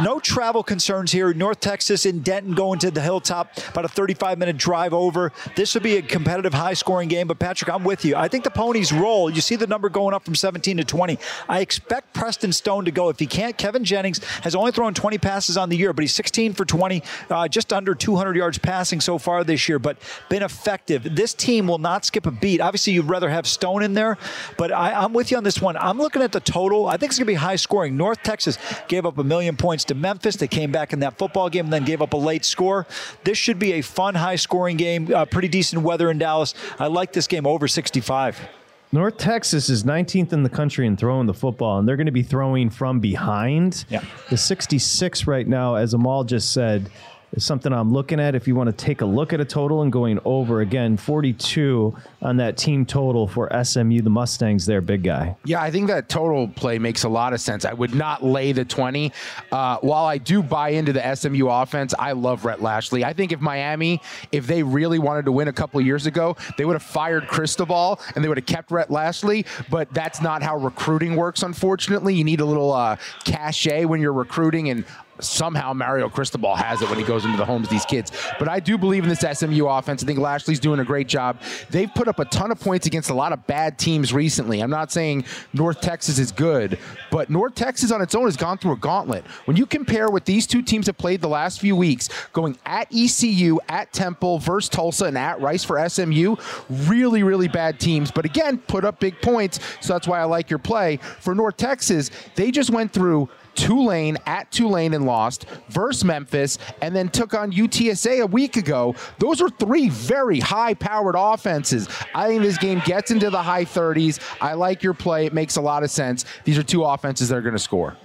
[0.00, 1.34] No travel concerns here.
[1.34, 5.32] North Texas in Denton going to the Hilltop, about a 35 minute drive over.
[5.56, 7.26] This would be a competitive, high scoring game.
[7.26, 8.14] But Patrick, I'm with you.
[8.14, 9.28] I think the Ponies roll.
[9.28, 11.18] You see the number going up from 17 to 20.
[11.48, 13.08] I expect Preston Stone to go.
[13.08, 16.12] If he can't, Kevin Jennings has only thrown 20 passes on the year, but he's
[16.12, 19.96] 16 for 20, uh, just under 200 yards passing so far this year, but
[20.28, 21.16] been effective.
[21.16, 22.60] This team will not skip a beat.
[22.60, 24.18] Obviously, you'd rather have Stone in there,
[24.58, 25.78] but I, am with you on this one.
[25.78, 26.86] I'm looking at the total.
[26.86, 27.96] I think it's going to be high scoring.
[27.96, 30.36] North Texas gave up a million points to Memphis.
[30.36, 32.86] They came back in that football game and then gave up a late score.
[33.24, 35.14] This should be a fun, high scoring game.
[35.14, 36.52] Uh, pretty decent weather in Dallas.
[36.78, 38.57] I like this game over 65.
[38.90, 42.12] North Texas is 19th in the country in throwing the football, and they're going to
[42.12, 43.84] be throwing from behind.
[43.90, 44.02] Yeah.
[44.30, 46.88] The 66 right now, as Amal just said,
[47.32, 48.34] is something I'm looking at.
[48.34, 51.96] If you want to take a look at a total and going over again, 42
[52.22, 55.36] on that team total for SMU, the Mustangs, there, big guy.
[55.44, 57.64] Yeah, I think that total play makes a lot of sense.
[57.64, 59.12] I would not lay the 20.
[59.52, 63.04] Uh, while I do buy into the SMU offense, I love Rhett Lashlee.
[63.04, 64.00] I think if Miami,
[64.32, 68.00] if they really wanted to win a couple years ago, they would have fired Cristobal
[68.14, 69.44] and they would have kept Rhett Lashlee.
[69.70, 72.14] But that's not how recruiting works, unfortunately.
[72.14, 74.84] You need a little uh, cachet when you're recruiting, and
[75.20, 78.12] somehow Mario Cristobal has it when he goes into the homes these kids.
[78.38, 80.02] But I do believe in this SMU offense.
[80.02, 81.40] I think Lashlee's doing a great job.
[81.70, 84.60] They've put up a ton of points against a lot of bad teams recently.
[84.60, 86.78] I'm not saying North Texas is good,
[87.10, 89.24] but North Texas on its own has gone through a gauntlet.
[89.44, 92.88] When you compare what these two teams have played the last few weeks, going at
[92.94, 96.36] ECU, at Temple, versus Tulsa, and at Rice for SMU,
[96.68, 98.10] really, really bad teams.
[98.10, 99.60] But again, put up big points.
[99.80, 100.98] So that's why I like your play.
[101.20, 106.94] For North Texas, they just went through Tulane at Tulane and lost, versus Memphis, and
[106.94, 108.94] then took on UTSA a week ago.
[109.18, 111.88] Those are three very high powered offenses.
[112.14, 114.20] I think this game gets into the high 30s.
[114.40, 115.26] I like your play.
[115.26, 116.24] It makes a lot of sense.
[116.44, 117.96] These are two offenses that are going to score.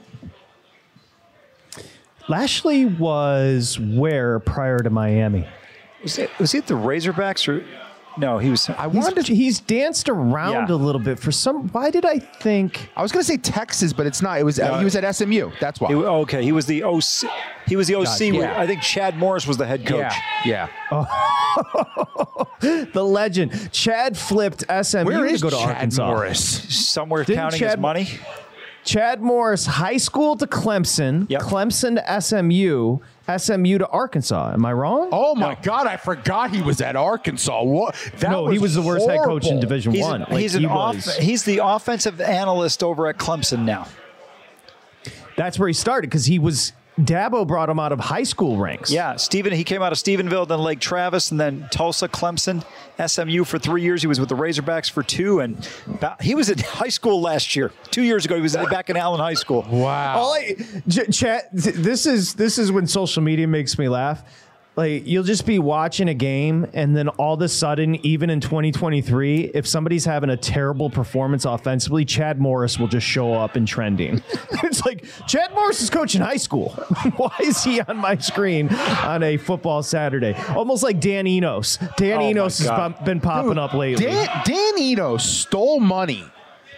[2.27, 5.47] Lashlee was where prior to Miami?
[6.01, 7.63] Was, it, was he at the Razorbacks or
[8.17, 8.69] no, he was.
[8.69, 9.26] I wanted.
[9.26, 10.76] To, he's danced around yeah.
[10.76, 11.67] a little bit for some.
[11.69, 12.89] Why did I think?
[12.95, 14.39] I was going to say Texas, but it's not.
[14.39, 14.60] It was.
[14.60, 15.52] Uh, he was at SMU.
[15.60, 15.89] That's why.
[15.89, 17.30] He, okay, he was the OC.
[17.67, 18.06] He was the OC.
[18.06, 18.60] God, yeah.
[18.60, 20.13] I think Chad Morris was the head coach.
[20.45, 20.67] Yeah.
[20.91, 21.06] yeah.
[21.56, 22.47] Oh.
[22.62, 23.71] the legend.
[23.71, 26.08] Chad flipped SMU Where is to go to Chad Arkansas.
[26.08, 26.76] Morris?
[26.76, 28.08] Somewhere Didn't counting Chad, his money.
[28.84, 31.41] Chad Morris, high school to Clemson, yep.
[31.41, 33.00] Clemson to SMU,
[33.38, 34.52] SMU to Arkansas.
[34.54, 35.10] Am I wrong?
[35.12, 35.60] Oh my no.
[35.62, 37.63] God, I forgot he was at Arkansas.
[37.63, 37.96] What?
[38.17, 39.24] That no, was he was the worst horrible.
[39.24, 40.22] head coach in Division he's One.
[40.22, 43.88] Like, he's, he off, he's the offensive analyst over at Clemson now.
[45.38, 48.91] That's where he started because he was Dabo brought him out of high school ranks.
[48.91, 49.51] Yeah, Stephen.
[49.51, 52.63] He came out of Stephenville, then Lake Travis, and then Tulsa, Clemson,
[53.03, 54.01] SMU for three years.
[54.01, 55.67] He was with the Razorbacks for two, and
[56.21, 57.71] he was in high school last year.
[57.89, 59.65] Two years ago, he was back in Allen High School.
[59.69, 60.34] Wow.
[60.36, 60.56] I,
[60.88, 61.49] J- chat.
[61.51, 64.23] This is this is when social media makes me laugh
[64.75, 68.39] like you'll just be watching a game and then all of a sudden even in
[68.39, 73.65] 2023 if somebody's having a terrible performance offensively chad morris will just show up in
[73.65, 74.21] trending.
[74.63, 76.69] It's like chad morris is coaching high school.
[77.17, 80.33] Why is he on my screen on a football saturday?
[80.55, 81.77] Almost like dan enos.
[81.97, 84.05] Dan oh enos has been popping Dude, up lately.
[84.05, 86.23] Dan, dan enos stole money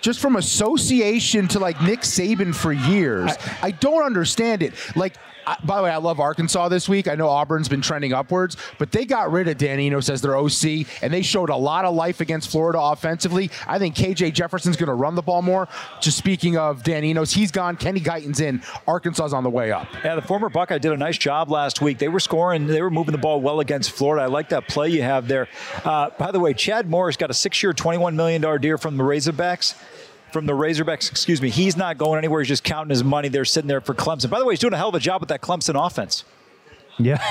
[0.02, 3.32] just from association to like Nick Saban for years.
[3.62, 4.74] I, I, don't understand it.
[4.96, 7.08] Like I, by the way, I love Arkansas this week.
[7.08, 10.36] I know Auburn's been trending upwards, but they got rid of Dan Enos as their
[10.36, 13.52] OC, and they showed a lot of life against Florida offensively.
[13.68, 15.68] I think KJ Jefferson's going to run the ball more.
[16.02, 17.76] Just speaking of Dan Enos, he's gone.
[17.76, 18.62] Kenny Guiton's in.
[18.88, 19.88] Arkansas's on the way up.
[20.04, 22.00] Yeah, the former Buckeye did a nice job last week.
[22.00, 22.68] They were scoring.
[22.68, 24.24] They were moving the ball well against Florida.
[24.24, 25.48] I like that play you have there.
[25.84, 29.76] Uh, by the way, Chad Morris got a six-year, $21 million deal from the Razorbacks
[30.36, 32.42] from the Razorbacks, excuse me, he's not going anywhere.
[32.42, 33.30] He's just counting his money.
[33.30, 34.30] They're sitting there for Clemson.
[34.30, 36.26] By the way, he's doing a hell of a job with that Clemson offense.
[37.00, 37.24] Yeah.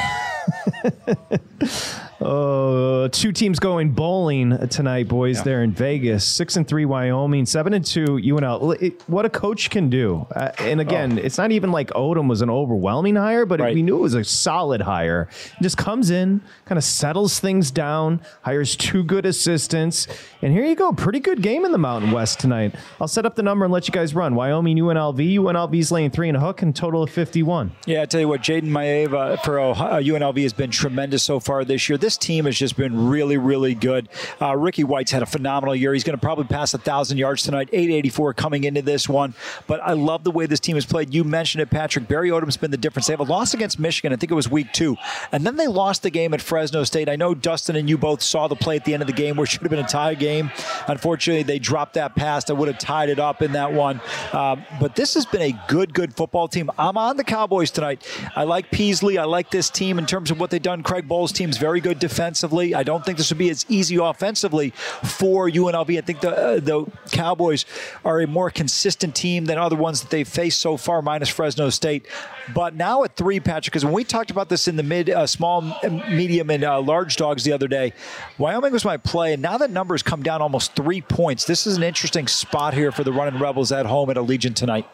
[2.25, 5.37] Uh, two teams going bowling tonight, boys.
[5.39, 5.43] Yeah.
[5.43, 8.81] There in Vegas, six and three Wyoming, seven and two UNL.
[8.81, 11.23] It, what a coach can do, uh, and again, oh.
[11.23, 13.73] it's not even like Odom was an overwhelming hire, but right.
[13.73, 15.29] it, we knew it was a solid hire.
[15.61, 20.07] Just comes in, kind of settles things down, hires two good assistants,
[20.41, 22.75] and here you go, pretty good game in the Mountain West tonight.
[23.03, 24.35] I'll set up the number and let you guys run.
[24.35, 27.73] Wyoming UNLV, UNLV's laying three and a hook, and total of fifty-one.
[27.85, 31.87] Yeah, I tell you what, Jayden Maiava for UNLV has been tremendous so far this
[31.91, 31.99] year.
[31.99, 34.09] This team has just been really, really good.
[34.41, 35.93] Uh, Ricky White's had a phenomenal year.
[35.93, 39.35] He's going to probably pass a thousand yards tonight, 884 coming into this one.
[39.67, 41.15] But I love the way this team has played.
[41.15, 42.09] You mentioned it, Patrick.
[42.09, 43.07] Barry Odom's been the difference.
[43.07, 44.13] They have a loss against Michigan.
[44.13, 44.97] I think it was week two,
[45.33, 47.09] and then they lost the game at Fresno State.
[47.09, 49.37] I know Dustin and you both saw the play at the end of the game
[49.37, 50.51] where it should have been a tie game.
[50.89, 54.01] Unfortunately, they dropped that pass that would have tied it up in that one.
[54.33, 56.71] Um, but this has been a good, good football team.
[56.79, 58.07] I'm on the Cowboys tonight.
[58.37, 59.19] I like Peasley.
[59.19, 60.83] I like this team in terms of what they've done.
[60.83, 62.75] Craig Bohl's team's very good defensively.
[62.75, 65.97] I don't think this would be as easy offensively for UNLV.
[65.97, 67.65] I think the uh, the Cowboys
[68.05, 71.71] are a more consistent team than other ones that they've faced so far, minus Fresno
[71.71, 72.07] State.
[72.53, 75.27] But now at three, Patrick, because when we talked about this in the mid, uh,
[75.27, 75.63] small,
[76.11, 77.95] medium, and uh, large dogs the other day,
[78.37, 81.47] Wyoming was my play, and now that number has come down almost three points.
[81.47, 84.87] This is an interesting spot here for the Running Rebels at home at Allegiant tonight.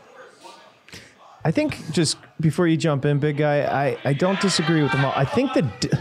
[1.45, 5.13] I think just before you jump in, big guy, I, I don't disagree with Amal.
[5.17, 6.01] I think that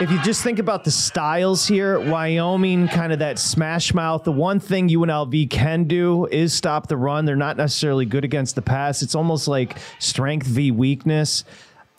[0.00, 4.24] if you just think about the styles here, Wyoming, kind of that smash mouth.
[4.24, 7.24] The one thing UNLV can do is stop the run.
[7.24, 9.02] They're not necessarily good against the pass.
[9.02, 11.44] It's almost like strength v weakness.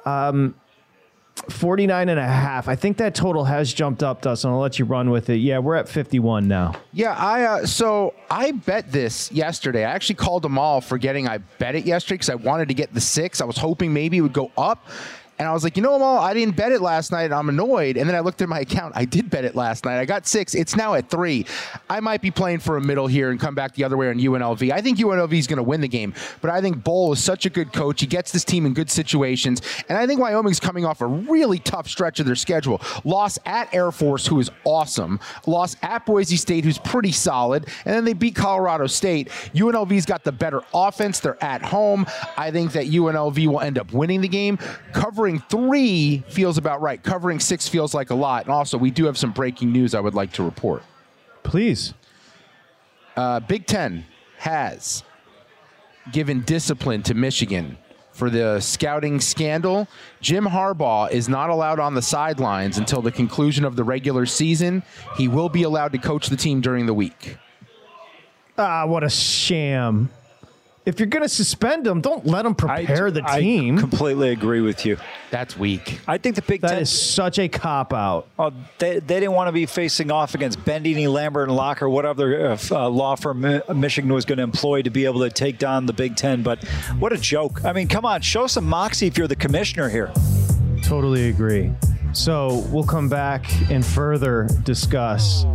[0.06, 0.56] Um,
[1.50, 2.68] 49 and a half.
[2.68, 4.52] I think that total has jumped up, Dustin.
[4.52, 5.38] I'll let you run with it.
[5.38, 6.74] Yeah, we're at 51 now.
[6.94, 9.84] Yeah, I uh, so I bet this yesterday.
[9.84, 13.02] I actually called Amal forgetting I bet it yesterday because I wanted to get the
[13.02, 13.42] six.
[13.42, 14.88] I was hoping maybe it would go up.
[15.38, 17.34] And I was like, you know, Amal, I didn't bet it last night.
[17.34, 17.98] I'm annoyed.
[17.98, 18.94] And then I looked at my account.
[18.96, 20.00] I did bet it last night.
[20.00, 20.56] I got six.
[20.56, 21.46] It's now at three.
[21.90, 24.16] I might be playing for a middle here and come back the other way on
[24.16, 24.72] UNLV.
[24.72, 27.46] I think UNLV is going to win the game, but I think Bohl is such
[27.46, 28.00] a good coach.
[28.00, 29.62] He gets this team in good situations.
[29.90, 32.82] And I think Wyoming's coming off a really tough stretch of their schedule.
[33.04, 35.20] Loss at Air Force, who is awesome.
[35.46, 37.68] Loss at Boise State, who's pretty solid.
[37.84, 39.30] And then they beat Colorado State.
[39.54, 41.20] UNLV's got the better offense.
[41.20, 42.06] They're at home.
[42.38, 44.58] I think that UNLV will end up winning the game.
[44.94, 47.02] Covering covering three feels about right.
[47.02, 48.44] Covering six feels like a lot.
[48.44, 50.84] And also, we do have some breaking news I would like to report.
[51.42, 51.96] Please.
[53.16, 54.06] Uh, Big Ten
[54.38, 55.04] has
[56.12, 57.78] given discipline to Michigan
[58.12, 59.88] for the scouting scandal.
[60.22, 64.84] Jim Harbaugh is not allowed on the sidelines until the conclusion of the regular season.
[65.18, 67.38] He will be allowed to coach the team during the week.
[68.60, 70.12] Ah, what a sham
[70.86, 73.78] if you're going to suspend them, don't let them prepare I, the team.
[73.78, 74.98] I completely agree with you.
[75.32, 76.00] That's weak.
[76.08, 78.28] I think the Big that Ten is such a cop out.
[78.38, 82.52] Oh, they, they didn't want to be facing off against Bendini, Lambert, and Locker, whatever
[82.52, 83.42] uh, uh law firm
[83.76, 86.44] Michigan was going to employ to be able to take down the Big Ten.
[86.44, 86.64] But
[87.00, 87.66] what a joke!
[87.66, 90.12] I mean, come on, show some moxie if you're the commissioner here.
[90.84, 91.74] Totally agree.
[92.14, 95.46] So we'll come back and further discuss.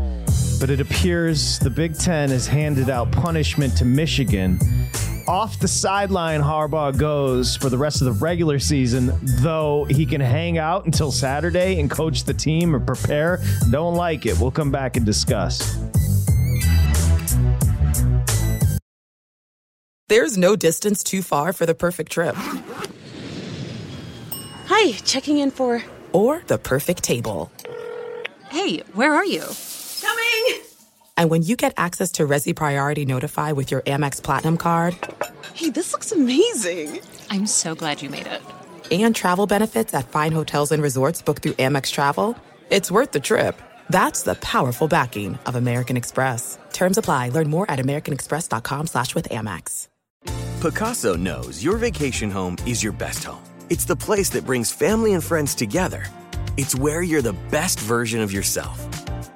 [0.61, 4.59] But it appears the Big Ten has handed out punishment to Michigan
[5.31, 10.20] off the sideline Harbaugh goes for the rest of the regular season, though he can
[10.20, 13.41] hang out until Saturday and coach the team or prepare.
[13.70, 14.37] Don't like it.
[14.41, 15.78] We'll come back and discuss.
[20.09, 22.35] There's no distance too far for the perfect trip.
[24.66, 25.85] Hi, checking in for.
[26.12, 27.53] Or the perfect table.
[28.49, 29.45] Hey, where are you?
[30.01, 30.70] Coming!
[31.17, 34.97] And when you get access to Resy Priority Notify with your Amex Platinum card,
[35.55, 37.01] hey, this looks amazing!
[37.31, 38.43] I'm so glad you made it.
[38.91, 42.37] And travel benefits at fine hotels and resorts booked through Amex Travel,
[42.71, 43.61] it's worth the trip.
[43.89, 46.59] That's the powerful backing of American Express.
[46.73, 47.31] Terms apply.
[47.31, 49.89] Learn more at americanexpress.com slash with Amex.
[50.61, 53.43] Pacaso knows your vacation home is your best home.
[53.71, 56.05] It's the place that brings family and friends together.
[56.57, 58.99] It's where you're the best version of yourself.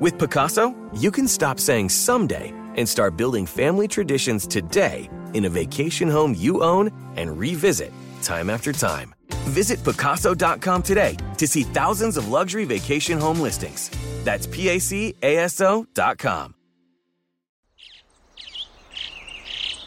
[0.00, 5.48] With Pacaso, you can stop saying someday and start building family traditions today in a
[5.48, 7.92] vacation home you own and revisit
[8.22, 9.12] time after time.
[9.50, 13.90] Visit Pacaso.com today to see thousands of luxury vacation home listings.
[14.22, 14.94] That's PACASO.com.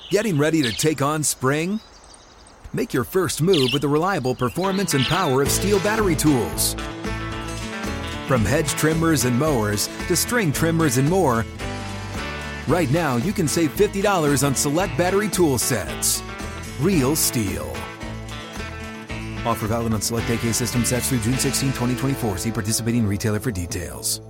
[0.09, 1.79] Getting ready to take on spring?
[2.73, 6.75] Make your first move with the reliable performance and power of STIHL battery tools.
[8.31, 11.43] From hedge trimmers and mowers to string trimmers and more,
[12.65, 16.23] right now you can save $50 on select battery tool sets.
[16.79, 17.69] Real STIHL.
[19.45, 22.37] Offer valid on select AK system sets through June 16, 2024.
[22.37, 24.21] See participating retailer for details.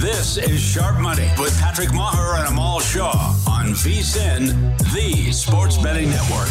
[0.00, 6.10] This is Sharp Money with Patrick Meagher and Amal Shah on VSIN, the Sports Betting
[6.10, 6.48] Network.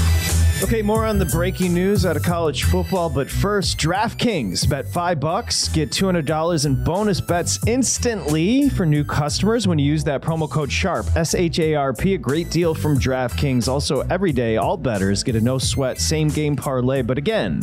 [0.64, 5.20] Okay, more on the breaking news out of college football, but first, DraftKings bet five
[5.20, 10.04] bucks, get two hundred dollars in bonus bets instantly for new customers when you use
[10.06, 12.16] that promo code Sharp S H A R P.
[12.16, 13.68] A great deal from DraftKings.
[13.68, 17.04] Also, every day, all bettors get a no sweat same game parlay.
[17.04, 17.62] But again,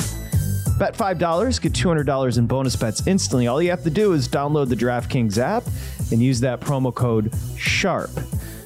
[0.78, 3.48] bet five dollars, get two hundred dollars in bonus bets instantly.
[3.48, 5.64] All you have to do is download the DraftKings app
[6.12, 8.10] and use that promo code Sharp.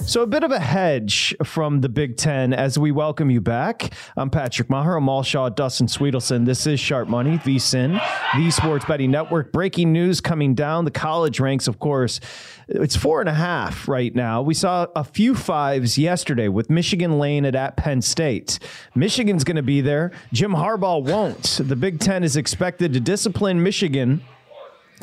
[0.07, 3.93] So, a bit of a hedge from the Big Ten as we welcome you back.
[4.17, 6.47] I'm Patrick Meagher, Amal Shah, Dustin Swedelson.
[6.47, 8.01] This is Sharp Money, VSIN,
[8.37, 9.51] the Sports Betting Network.
[9.51, 10.85] Breaking news coming down.
[10.85, 12.21] The college ranks, of course,
[12.69, 14.43] it's four and a half right now.
[14.43, 18.61] We saw a few fives yesterday with Michigan laying it at Penn State.
[18.95, 20.13] Michigan's going to be there.
[20.33, 21.61] Jim Harbaugh won't.
[21.65, 24.23] The Big Ten is expected to discipline Michigan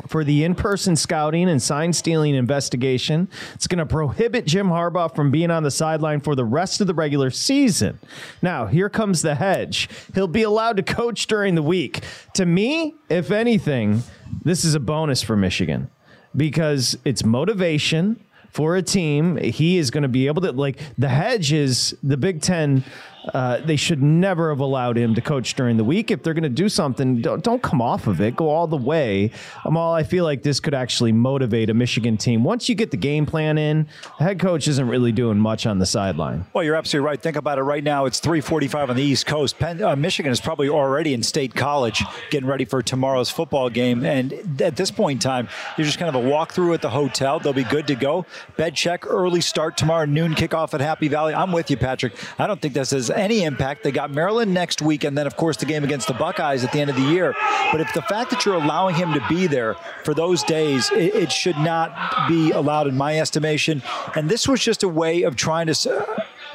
[0.06, 3.28] for the in person scouting and sign stealing investigation.
[3.54, 6.86] It's going to prohibit Jim Harbaugh from being on the sideline for the rest of
[6.86, 7.98] the regular season.
[8.42, 9.88] Now, here comes the hedge.
[10.14, 12.04] He'll be allowed to coach during the week.
[12.34, 14.02] To me, if anything,
[14.44, 15.90] this is a bonus for Michigan
[16.36, 18.20] because it's motivation
[18.50, 19.36] for a team.
[19.36, 22.84] He is going to be able to, like, the hedge is the Big Ten
[23.32, 26.10] uh, they should never have allowed him to coach during the week.
[26.10, 28.36] If they're going to do something, don't, don't come off of it.
[28.36, 29.30] Go all the way.
[29.64, 32.44] All I feel like this could actually motivate a Michigan team.
[32.44, 33.86] Once you get the game plan in,
[34.18, 36.44] the head coach isn't really doing much on the sideline.
[36.52, 37.20] Well, you're absolutely right.
[37.20, 38.04] Think about it right now.
[38.06, 39.58] It's 3:45 on the East Coast.
[39.58, 44.04] Penn, uh, Michigan is probably already in state college, getting ready for tomorrow's football game.
[44.04, 47.38] And at this point in time, you're just kind of a walkthrough at the hotel.
[47.38, 48.26] They'll be good to go.
[48.56, 51.34] Bed check, early start tomorrow, noon kickoff at Happy Valley.
[51.34, 52.14] I'm with you, Patrick.
[52.38, 53.82] I don't think this has any impact.
[53.82, 56.72] They got Maryland next week, and then, of course, the game against the Buckeyes at
[56.72, 57.34] the end of the year.
[57.72, 61.14] But if the fact that you're allowing him to be there for those days, it,
[61.14, 63.82] it should not be allowed, in my estimation.
[64.14, 65.74] And this was just a way of trying to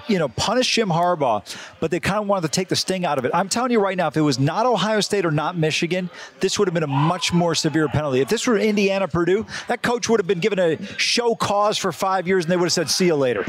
[0.09, 1.43] you know, punish Jim Harbaugh,
[1.79, 3.31] but they kind of wanted to take the sting out of it.
[3.33, 6.57] I'm telling you right now, if it was not Ohio State or not Michigan, this
[6.57, 8.19] would have been a much more severe penalty.
[8.19, 11.91] If this were Indiana Purdue, that coach would have been given a show cause for
[11.91, 13.45] five years and they would have said, see you later.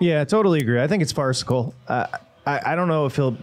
[0.00, 0.80] Yeah, I totally agree.
[0.80, 1.74] I think it's farcical.
[1.88, 2.06] Uh,
[2.48, 3.36] I, I don't know if he'll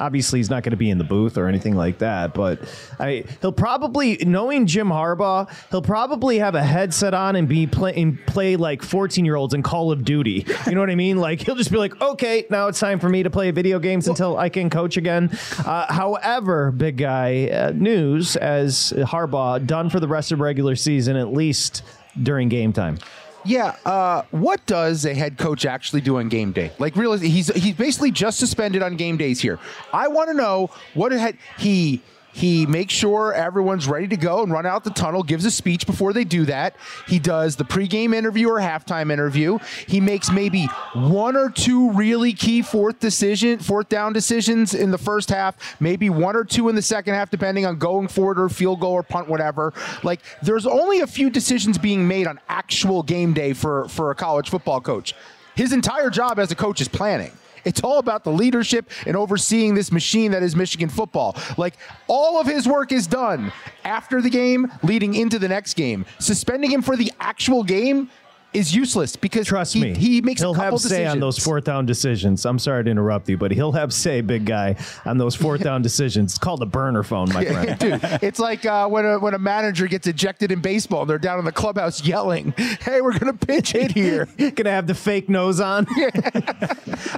[0.00, 2.60] obviously he's not going to be in the booth or anything like that but
[2.98, 8.18] I, he'll probably knowing jim harbaugh he'll probably have a headset on and be playing
[8.26, 10.46] play like 14 year olds in call of duty.
[10.66, 11.18] You know what i mean?
[11.18, 14.08] Like he'll just be like okay now it's time for me to play video games
[14.08, 15.30] until i can coach again.
[15.58, 21.16] Uh, however big guy uh, news as harbaugh done for the rest of regular season
[21.16, 21.82] at least
[22.22, 22.98] during game time
[23.44, 26.72] yeah, uh, what does a head coach actually do on game day?
[26.78, 29.58] Like, really, he's he's basically just suspended on game days here.
[29.92, 31.12] I want to know what
[31.58, 35.50] he he makes sure everyone's ready to go and run out the tunnel, gives a
[35.50, 36.76] speech before they do that.
[37.06, 39.58] He does the pregame interview or halftime interview.
[39.86, 44.98] He makes maybe one or two really key fourth decision, fourth down decisions in the
[44.98, 48.48] first half, maybe one or two in the second half, depending on going forward or
[48.48, 49.72] field goal or punt, whatever.
[50.02, 54.14] Like there's only a few decisions being made on actual game day for, for a
[54.14, 55.14] college football coach.
[55.54, 57.32] His entire job as a coach is planning.
[57.64, 61.36] It's all about the leadership and overseeing this machine that is Michigan football.
[61.56, 61.74] Like
[62.08, 63.52] all of his work is done
[63.84, 66.04] after the game, leading into the next game.
[66.18, 68.10] Suspending him for the actual game
[68.52, 70.96] is useless because trust he, me, he makes he'll have decisions.
[70.96, 72.44] say on those fourth down decisions.
[72.44, 75.82] I'm sorry to interrupt you, but he'll have say, big guy, on those fourth down
[75.82, 76.32] decisions.
[76.32, 77.78] It's called a burner phone, my friend.
[77.78, 81.18] Dude, it's like uh, when a when a manager gets ejected in baseball, and they're
[81.18, 85.28] down in the clubhouse yelling, "Hey, we're gonna pitch it here." gonna have the fake
[85.28, 85.86] nose on.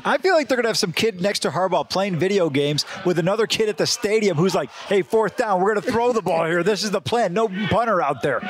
[0.04, 3.18] I feel like they're gonna have some kid next to Harbaugh playing video games with
[3.18, 6.44] another kid at the stadium who's like, "Hey, fourth down, we're gonna throw the ball
[6.46, 6.62] here.
[6.62, 7.32] This is the plan.
[7.34, 8.40] No punter out there."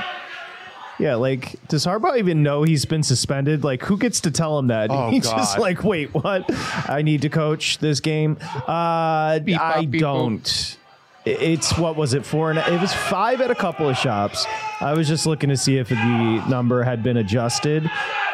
[0.98, 3.64] Yeah, like does Harbaugh even know he's been suspended?
[3.64, 4.90] Like, who gets to tell him that?
[4.94, 5.38] Oh, he's God.
[5.38, 6.44] just like, wait, what?
[6.88, 8.36] I need to coach this game.
[8.66, 10.76] Uh, Beep, I beep, don't.
[11.24, 14.44] It's what was it four and it was five at a couple of shops.
[14.80, 17.90] I was just looking to see if the number had been adjusted.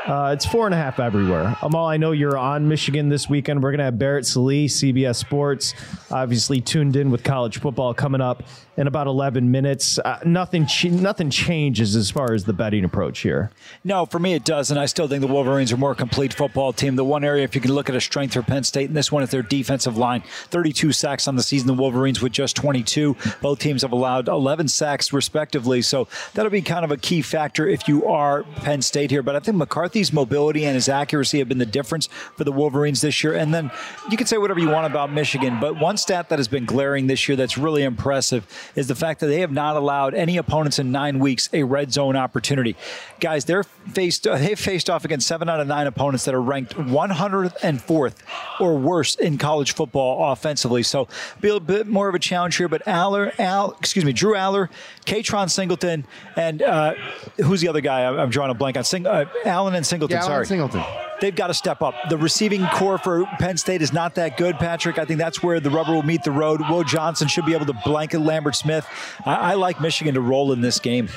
[0.07, 1.57] Uh, it's four and a half everywhere.
[1.62, 3.62] Amal, I know you're on Michigan this weekend.
[3.62, 5.74] We're going to have Barrett Sallee, CBS Sports,
[6.11, 8.42] obviously tuned in with college football coming up
[8.78, 9.98] in about 11 minutes.
[9.98, 13.51] Uh, nothing, ch- nothing changes as far as the betting approach here.
[13.84, 16.72] No, for me it does, and I still think the Wolverines are more complete football
[16.72, 16.96] team.
[16.96, 19.12] The one area, if you can look at a strength for Penn State, and this
[19.12, 20.22] one is their defensive line.
[20.48, 21.66] 32 sacks on the season.
[21.66, 23.16] The Wolverines with just 22.
[23.42, 27.68] Both teams have allowed 11 sacks respectively, so that'll be kind of a key factor
[27.68, 29.22] if you are Penn State here.
[29.22, 29.59] But I think
[29.91, 33.34] McCarthy's mobility and his accuracy have been the difference for the Wolverines this year.
[33.34, 33.72] And then
[34.09, 37.09] you can say whatever you want about Michigan, but one stat that has been glaring
[37.09, 40.78] this year that's really impressive is the fact that they have not allowed any opponents
[40.78, 42.76] in nine weeks a red zone opportunity.
[43.18, 46.41] Guys, they're faced uh, they've faced off against seven out of nine opponents that are
[46.41, 48.14] ranked 104th
[48.61, 50.84] or worse in college football offensively.
[50.84, 51.09] So
[51.41, 52.68] be a bit more of a challenge here.
[52.68, 54.68] But Allar, Al, excuse me, Drew Allar,
[55.11, 56.06] Kaytron Singleton,
[56.36, 56.94] and uh,
[57.38, 58.06] who's the other guy?
[58.06, 58.84] I'm drawing a blank on.
[58.84, 60.16] Sing, uh, Allen and Singleton.
[60.16, 60.84] Yeah, sorry, Allen Singleton
[61.20, 61.94] they've got to step up.
[62.08, 64.98] The receiving core for Penn State is not that good, Patrick.
[64.98, 66.61] I think that's where the rubber will meet the road.
[66.68, 68.86] Will Johnson should be able to blanket Lambert Smith.
[69.24, 71.08] I, I like Michigan to roll in this game.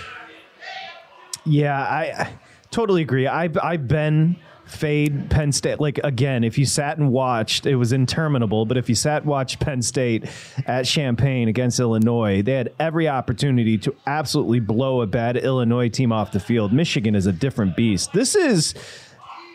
[1.46, 2.34] Yeah, I, I
[2.72, 3.28] totally agree.
[3.28, 4.38] I've I've been
[4.74, 5.80] fade Penn State.
[5.80, 8.66] Like again, if you sat and watched, it was interminable.
[8.66, 10.26] But if you sat and watched Penn State
[10.66, 16.12] at Champaign against Illinois, they had every opportunity to absolutely blow a bad Illinois team
[16.12, 16.74] off the field.
[16.74, 18.12] Michigan is a different beast.
[18.14, 18.74] This is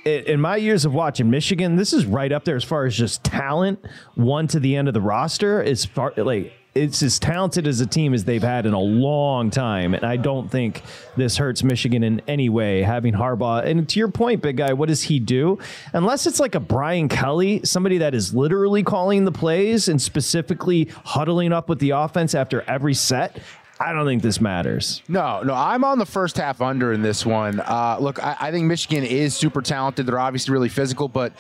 [0.05, 3.23] in my years of watching Michigan, this is right up there as far as just
[3.25, 3.79] talent,
[4.15, 5.63] one to the end of the roster.
[5.63, 9.51] As far like it's as talented as a team as they've had in a long
[9.51, 10.83] time, and I don't think
[11.17, 12.83] this hurts Michigan in any way.
[12.83, 15.59] Having Harbaugh, and to your point, big guy, what does he do?
[15.93, 20.89] Unless it's like a Brian Kelly, somebody that is literally calling the plays and specifically
[21.05, 23.41] huddling up with the offense after every set.
[23.81, 25.03] I don't think this matters.
[25.09, 27.61] No, no, I'm on the first half under in this one.
[27.61, 30.07] Uh, look, I, I think Michigan is super talented.
[30.07, 31.33] They're obviously really physical, but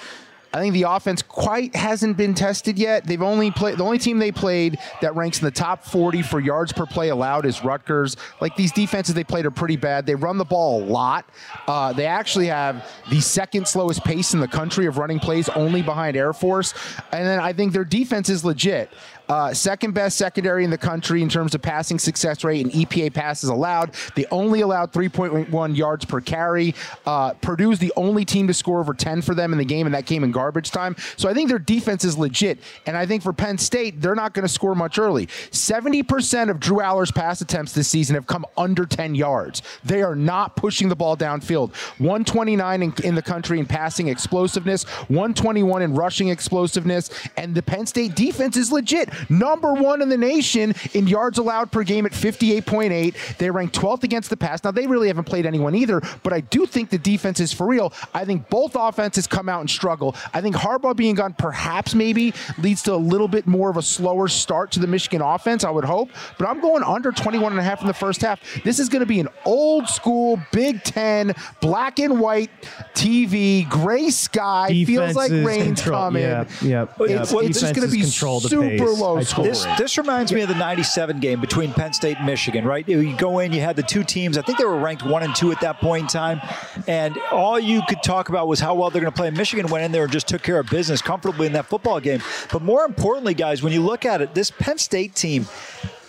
[0.52, 3.04] I think the offense quite hasn't been tested yet.
[3.04, 6.40] They've only played the only team they played that ranks in the top 40 for
[6.40, 8.16] yards per play allowed is Rutgers.
[8.40, 10.06] Like these defenses they played are pretty bad.
[10.06, 11.28] They run the ball a lot.
[11.66, 15.82] Uh, they actually have the second slowest pace in the country of running plays, only
[15.82, 16.72] behind Air Force.
[17.12, 18.90] And then I think their defense is legit.
[19.28, 23.12] Uh, second best secondary in the country in terms of passing success rate and EPA
[23.12, 23.94] passes allowed.
[24.14, 26.74] They only allowed 3.1 yards per carry.
[27.04, 29.94] Uh, Purdue's the only team to score over 10 for them in the game, and
[29.94, 30.96] that came in garbage time.
[31.16, 32.58] So I think their defense is legit.
[32.86, 35.26] And I think for Penn State, they're not going to score much early.
[35.26, 39.62] 70% of Drew Allar's pass attempts this season have come under 10 yards.
[39.84, 41.74] They are not pushing the ball downfield.
[41.98, 47.86] 129 in, in the country in passing explosiveness, 121 in rushing explosiveness, and the Penn
[47.86, 52.12] State defense is legit number one in the nation in yards allowed per game at
[52.12, 53.36] 58.8.
[53.38, 54.62] They rank 12th against the pass.
[54.64, 57.66] Now, they really haven't played anyone either, but I do think the defense is for
[57.66, 57.92] real.
[58.14, 60.14] I think both offenses come out and struggle.
[60.34, 63.82] I think Harbaugh being gone perhaps maybe leads to a little bit more of a
[63.82, 66.10] slower start to the Michigan offense, I would hope.
[66.38, 68.40] But I'm going under 21 and a half in the first half.
[68.64, 72.50] This is going to be an old school Big Ten, black and white
[72.94, 74.84] TV, gray sky.
[74.84, 75.98] Feels like rain's control.
[76.00, 76.22] coming.
[76.22, 77.42] Yep, yep, It's, yep.
[77.44, 79.00] it's just going to be super pace.
[79.00, 79.50] low Scoring.
[79.50, 82.88] This, this reminds me of the 97 game between Penn State and Michigan, right?
[82.88, 84.38] You go in, you had the two teams.
[84.38, 86.40] I think they were ranked one and two at that point in time.
[86.86, 89.30] And all you could talk about was how well they're going to play.
[89.30, 92.22] Michigan went in there and just took care of business comfortably in that football game.
[92.52, 95.46] But more importantly, guys, when you look at it, this Penn State team,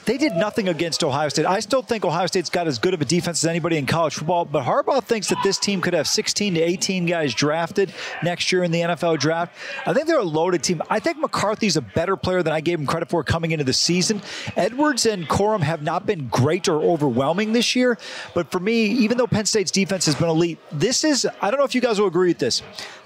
[0.10, 1.46] they did nothing against Ohio State.
[1.46, 4.16] I still think Ohio State's got as good of a defense as anybody in college
[4.16, 7.94] football, but Harbaugh thinks that this team could have 16 to 18 guys drafted
[8.24, 9.56] next year in the NFL draft.
[9.86, 10.82] I think they're a loaded team.
[10.90, 13.72] I think McCarthy's a better player than I gave him credit for coming into the
[13.72, 14.24] season.
[14.56, 17.96] Edwards and Corum have not been great or overwhelming this year,
[18.34, 21.60] but for me, even though Penn State's defense has been elite, this is, I don't
[21.60, 22.64] know if you guys will agree with this.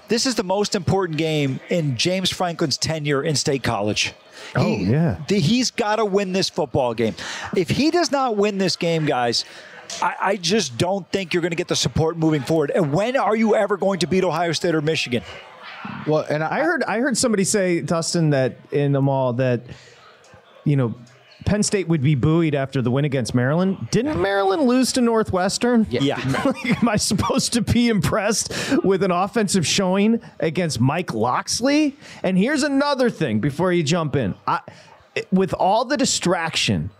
[0.08, 4.14] This is the most important game in James Franklin's tenure in State College.
[4.56, 5.16] Oh, He- yeah.
[5.28, 7.14] the- he's got to win this football game.
[7.56, 9.44] If he does not win this game, guys,
[10.02, 12.70] I, I just don't think you're going to get the support moving forward.
[12.74, 15.22] And when are you ever going to beat Ohio State or Michigan?
[16.06, 19.60] Well, and I heard I heard somebody say, Dustin, that in the mall that
[20.64, 20.94] you know
[21.44, 23.88] Penn State would be buoyed after the win against Maryland.
[23.90, 25.86] Didn't Maryland lose to Northwestern?
[25.90, 26.16] Yeah.
[26.44, 31.96] Like, am I supposed to be impressed with an offensive showing against Mike Locksley?
[32.22, 34.34] And here's another thing before you jump in.
[34.46, 34.60] I,
[35.30, 36.90] with all the distraction,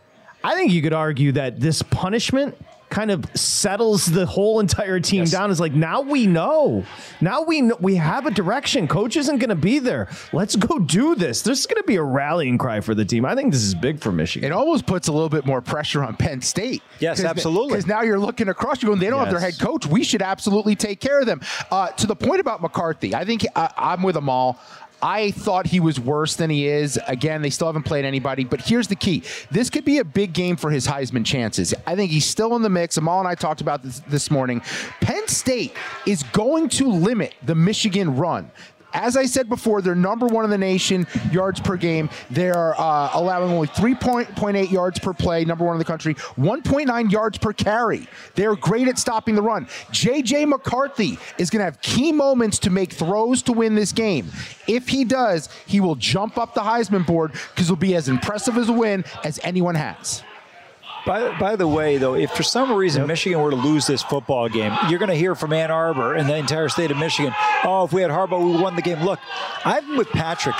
[0.42, 2.57] I think you could argue that this punishment
[2.95, 5.32] kind of settles the whole entire team yes.
[5.32, 5.51] down.
[5.51, 6.84] Is like now we know,
[7.20, 8.86] now we know, we have a direction.
[8.86, 10.09] Coach isn't going to be there.
[10.32, 11.42] Let's go do this.
[11.42, 13.24] This is going to be a rallying cry for the team.
[13.24, 14.53] I think this is big for Michigan.
[14.53, 16.82] It almost puts a little bit more pressure on Penn State.
[17.01, 17.70] Yes, absolutely.
[17.70, 19.32] Because now you're looking across, you're going, they don't yes.
[19.32, 19.86] have their head coach.
[19.86, 21.40] We should absolutely take care of them.
[21.72, 24.61] Uh, to the point about McCarthy, I think I, I'm with Amal.
[25.03, 26.99] I thought he was worse than he is.
[27.07, 29.22] Again, they still haven't played anybody, but here's the key.
[29.51, 31.74] This could be a big game for his Heisman chances.
[31.86, 32.97] I think he's still in the mix.
[32.97, 34.61] Amal and I talked about this this morning.
[35.01, 35.74] Penn State
[36.07, 38.51] is going to limit the Michigan run.
[38.95, 42.09] As I said before, they're number one in the nation yards per game.
[42.30, 47.38] They're uh, allowing only 3.8 yards per play, number one in the country, 1.9 yards
[47.38, 48.07] per carry.
[48.36, 49.66] They're great at stopping the run.
[49.90, 50.47] J.J.
[50.47, 54.30] McCarthy is going to have key moments to make throws to win this game.
[54.68, 58.57] If he does, he will jump up the Heisman board because it'll be as impressive
[58.57, 60.22] as a win as anyone has.
[61.07, 63.09] By, by the way, though, if for some reason yep.
[63.09, 66.28] Michigan were to lose this football game, you're going to hear from Ann Arbor and
[66.28, 67.32] the entire state of Michigan,
[67.64, 69.02] oh, if we had Harbaugh, we won the game.
[69.02, 69.20] Look,
[69.64, 70.57] I'm with Patrick.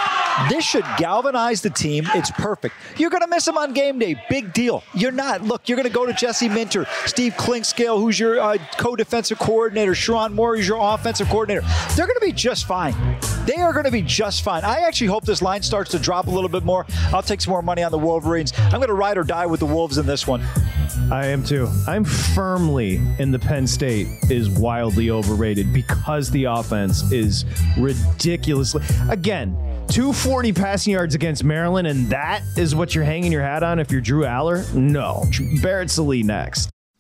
[0.49, 2.07] This should galvanize the team.
[2.15, 2.75] It's perfect.
[2.97, 4.21] You're going to miss him on game day.
[4.29, 4.83] Big deal.
[4.93, 5.43] You're not.
[5.43, 9.93] Look, you're going to go to Jesse Minter, Steve Clinkscale, who's your uh, co-defensive coordinator,
[9.93, 11.63] Sherrone Moore, who's your offensive coordinator.
[11.95, 12.95] They're going to be just fine.
[13.47, 14.65] They are going to be just fine.
[14.65, 16.87] I actually hope this line starts to drop a little bit more.
[17.13, 18.53] I'll take some more money on the Wolverines.
[18.57, 20.34] I'm going to ride or die with the Wolves in this one.
[21.11, 21.69] I am too.
[21.87, 27.45] I'm firmly in the Penn State is wildly overrated because the offense is
[27.79, 28.83] ridiculously.
[29.09, 29.57] Again,
[29.89, 33.91] 240 passing yards against Maryland, and that is what you're hanging your hat on if
[33.91, 34.73] you're Drew Allar?
[34.75, 35.25] No.
[35.63, 36.74] Barrett Sallee next.